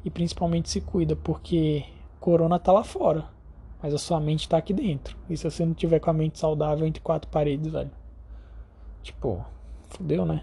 E 0.02 0.08
principalmente 0.08 0.70
se 0.70 0.80
cuida, 0.80 1.14
porque 1.14 1.84
corona 2.18 2.58
tá 2.58 2.72
lá 2.72 2.84
fora. 2.84 3.26
Mas 3.82 3.92
a 3.92 3.98
sua 3.98 4.18
mente 4.18 4.48
tá 4.48 4.56
aqui 4.56 4.72
dentro. 4.72 5.14
E 5.28 5.36
se 5.36 5.44
você 5.44 5.62
não 5.62 5.74
tiver 5.74 6.00
com 6.00 6.08
a 6.08 6.14
mente 6.14 6.38
saudável 6.38 6.86
entre 6.86 7.02
quatro 7.02 7.30
paredes, 7.30 7.70
velho. 7.70 7.90
Tipo, 9.04 9.44
fodeu, 9.90 10.24
né? 10.24 10.42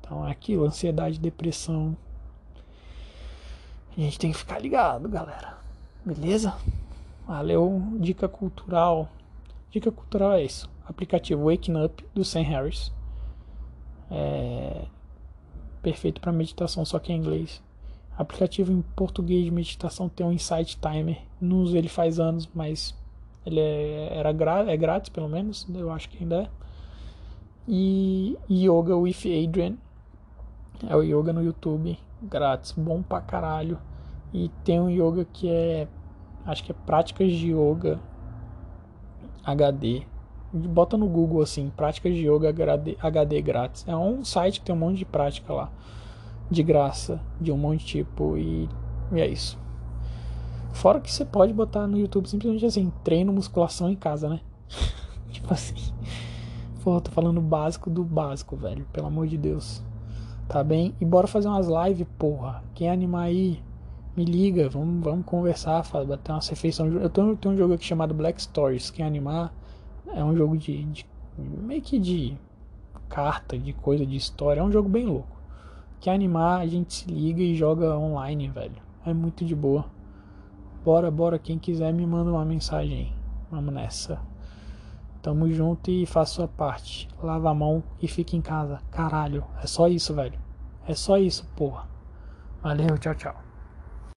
Então 0.00 0.26
é 0.26 0.30
aquilo, 0.30 0.64
ansiedade, 0.64 1.20
depressão. 1.20 1.94
A 3.96 4.00
gente 4.00 4.18
tem 4.18 4.32
que 4.32 4.38
ficar 4.38 4.58
ligado, 4.58 5.06
galera. 5.06 5.58
Beleza? 6.02 6.56
Valeu, 7.26 7.82
dica 8.00 8.26
cultural. 8.26 9.08
Dica 9.70 9.92
cultural 9.92 10.32
é 10.32 10.44
isso. 10.44 10.68
Aplicativo 10.88 11.50
Waking 11.50 11.84
Up 11.84 12.04
do 12.14 12.24
Sam 12.24 12.42
Harris. 12.42 12.90
É 14.10 14.86
perfeito 15.82 16.20
para 16.20 16.32
meditação, 16.32 16.84
só 16.86 16.98
que 16.98 17.12
em 17.12 17.16
inglês. 17.16 17.62
Aplicativo 18.16 18.72
em 18.72 18.80
português 18.80 19.44
de 19.44 19.50
meditação 19.50 20.08
tem 20.08 20.26
um 20.26 20.32
Insight 20.32 20.78
Timer. 20.80 21.20
Não 21.38 21.58
uso 21.58 21.76
ele 21.76 21.88
faz 21.88 22.18
anos, 22.18 22.48
mas 22.54 22.94
ele 23.44 23.60
é, 23.60 24.08
era 24.16 24.30
é 24.30 24.76
grátis 24.76 25.10
pelo 25.10 25.28
menos, 25.28 25.66
eu 25.72 25.92
acho 25.92 26.08
que 26.08 26.22
ainda 26.22 26.44
é. 26.44 26.65
E 27.68 28.36
Yoga 28.48 28.96
with 28.96 29.16
Adrian. 29.26 29.76
É 30.88 30.94
o 30.94 31.02
yoga 31.02 31.32
no 31.32 31.42
YouTube, 31.42 31.98
grátis, 32.22 32.72
bom 32.72 33.02
pra 33.02 33.20
caralho. 33.20 33.78
E 34.32 34.50
tem 34.62 34.80
um 34.80 34.90
yoga 34.90 35.24
que 35.24 35.48
é 35.48 35.88
acho 36.44 36.62
que 36.62 36.70
é 36.70 36.74
práticas 36.86 37.32
de 37.32 37.52
yoga 37.52 37.98
HD. 39.44 40.02
Bota 40.52 40.96
no 40.96 41.08
Google 41.08 41.42
assim, 41.42 41.72
práticas 41.76 42.14
de 42.14 42.28
yoga 42.28 42.54
HD, 43.02 43.42
grátis. 43.42 43.84
É 43.88 43.96
um 43.96 44.24
site 44.24 44.60
que 44.60 44.66
tem 44.66 44.74
um 44.74 44.78
monte 44.78 44.98
de 44.98 45.04
prática 45.04 45.52
lá. 45.52 45.70
De 46.50 46.62
graça, 46.62 47.20
de 47.40 47.50
um 47.50 47.56
monte 47.56 47.80
de 47.80 47.86
tipo. 47.86 48.36
E, 48.36 48.68
e 49.12 49.20
é 49.20 49.26
isso. 49.26 49.58
Fora 50.72 51.00
que 51.00 51.10
você 51.10 51.24
pode 51.24 51.52
botar 51.52 51.86
no 51.86 51.98
YouTube 51.98 52.28
simplesmente 52.28 52.66
assim, 52.66 52.92
treino 53.02 53.32
musculação 53.32 53.90
em 53.90 53.96
casa, 53.96 54.28
né? 54.28 54.40
tipo 55.32 55.52
assim. 55.52 55.95
Pô, 56.86 57.00
tô 57.00 57.10
falando 57.10 57.40
básico 57.40 57.90
do 57.90 58.04
básico, 58.04 58.54
velho. 58.54 58.86
Pelo 58.92 59.08
amor 59.08 59.26
de 59.26 59.36
Deus. 59.36 59.82
Tá 60.46 60.62
bem? 60.62 60.94
E 61.00 61.04
bora 61.04 61.26
fazer 61.26 61.48
umas 61.48 61.66
lives, 61.66 62.06
porra. 62.16 62.62
Quem 62.76 62.88
animar 62.88 63.22
aí, 63.22 63.60
me 64.16 64.24
liga, 64.24 64.68
vamos, 64.68 65.02
vamos 65.02 65.26
conversar, 65.26 65.84
bater 66.06 66.30
uma 66.30 66.38
refeição. 66.38 66.86
Eu 66.86 67.10
tenho, 67.10 67.36
tenho 67.36 67.54
um 67.54 67.58
jogo 67.58 67.74
aqui 67.74 67.84
chamado 67.84 68.14
Black 68.14 68.40
Stories, 68.40 68.88
quem 68.88 69.04
animar 69.04 69.52
é 70.14 70.22
um 70.22 70.36
jogo 70.36 70.56
de, 70.56 70.84
de, 70.84 71.04
meio 71.36 71.82
que 71.82 71.98
de 71.98 72.38
carta, 73.08 73.58
de 73.58 73.72
coisa, 73.72 74.06
de 74.06 74.14
história, 74.14 74.60
é 74.60 74.62
um 74.62 74.70
jogo 74.70 74.88
bem 74.88 75.06
louco. 75.06 75.36
Quer 75.98 76.12
animar, 76.12 76.60
a 76.60 76.68
gente 76.68 76.94
se 76.94 77.10
liga 77.10 77.42
e 77.42 77.56
joga 77.56 77.98
online, 77.98 78.48
velho. 78.48 78.76
É 79.04 79.12
muito 79.12 79.44
de 79.44 79.56
boa. 79.56 79.86
Bora, 80.84 81.10
bora, 81.10 81.36
quem 81.36 81.58
quiser 81.58 81.92
me 81.92 82.06
manda 82.06 82.30
uma 82.30 82.44
mensagem. 82.44 83.12
Vamos 83.50 83.74
nessa. 83.74 84.35
Tamo 85.26 85.50
junto 85.50 85.90
e 85.90 86.06
faça 86.06 86.34
sua 86.34 86.46
parte. 86.46 87.08
Lava 87.20 87.50
a 87.50 87.54
mão 87.54 87.82
e 88.00 88.06
fica 88.06 88.36
em 88.36 88.40
casa. 88.40 88.78
Caralho, 88.92 89.42
é 89.60 89.66
só 89.66 89.88
isso, 89.88 90.14
velho. 90.14 90.38
É 90.86 90.94
só 90.94 91.18
isso, 91.18 91.44
porra. 91.56 91.88
Valeu, 92.62 92.96
tchau, 92.96 93.12
tchau. 93.12 93.45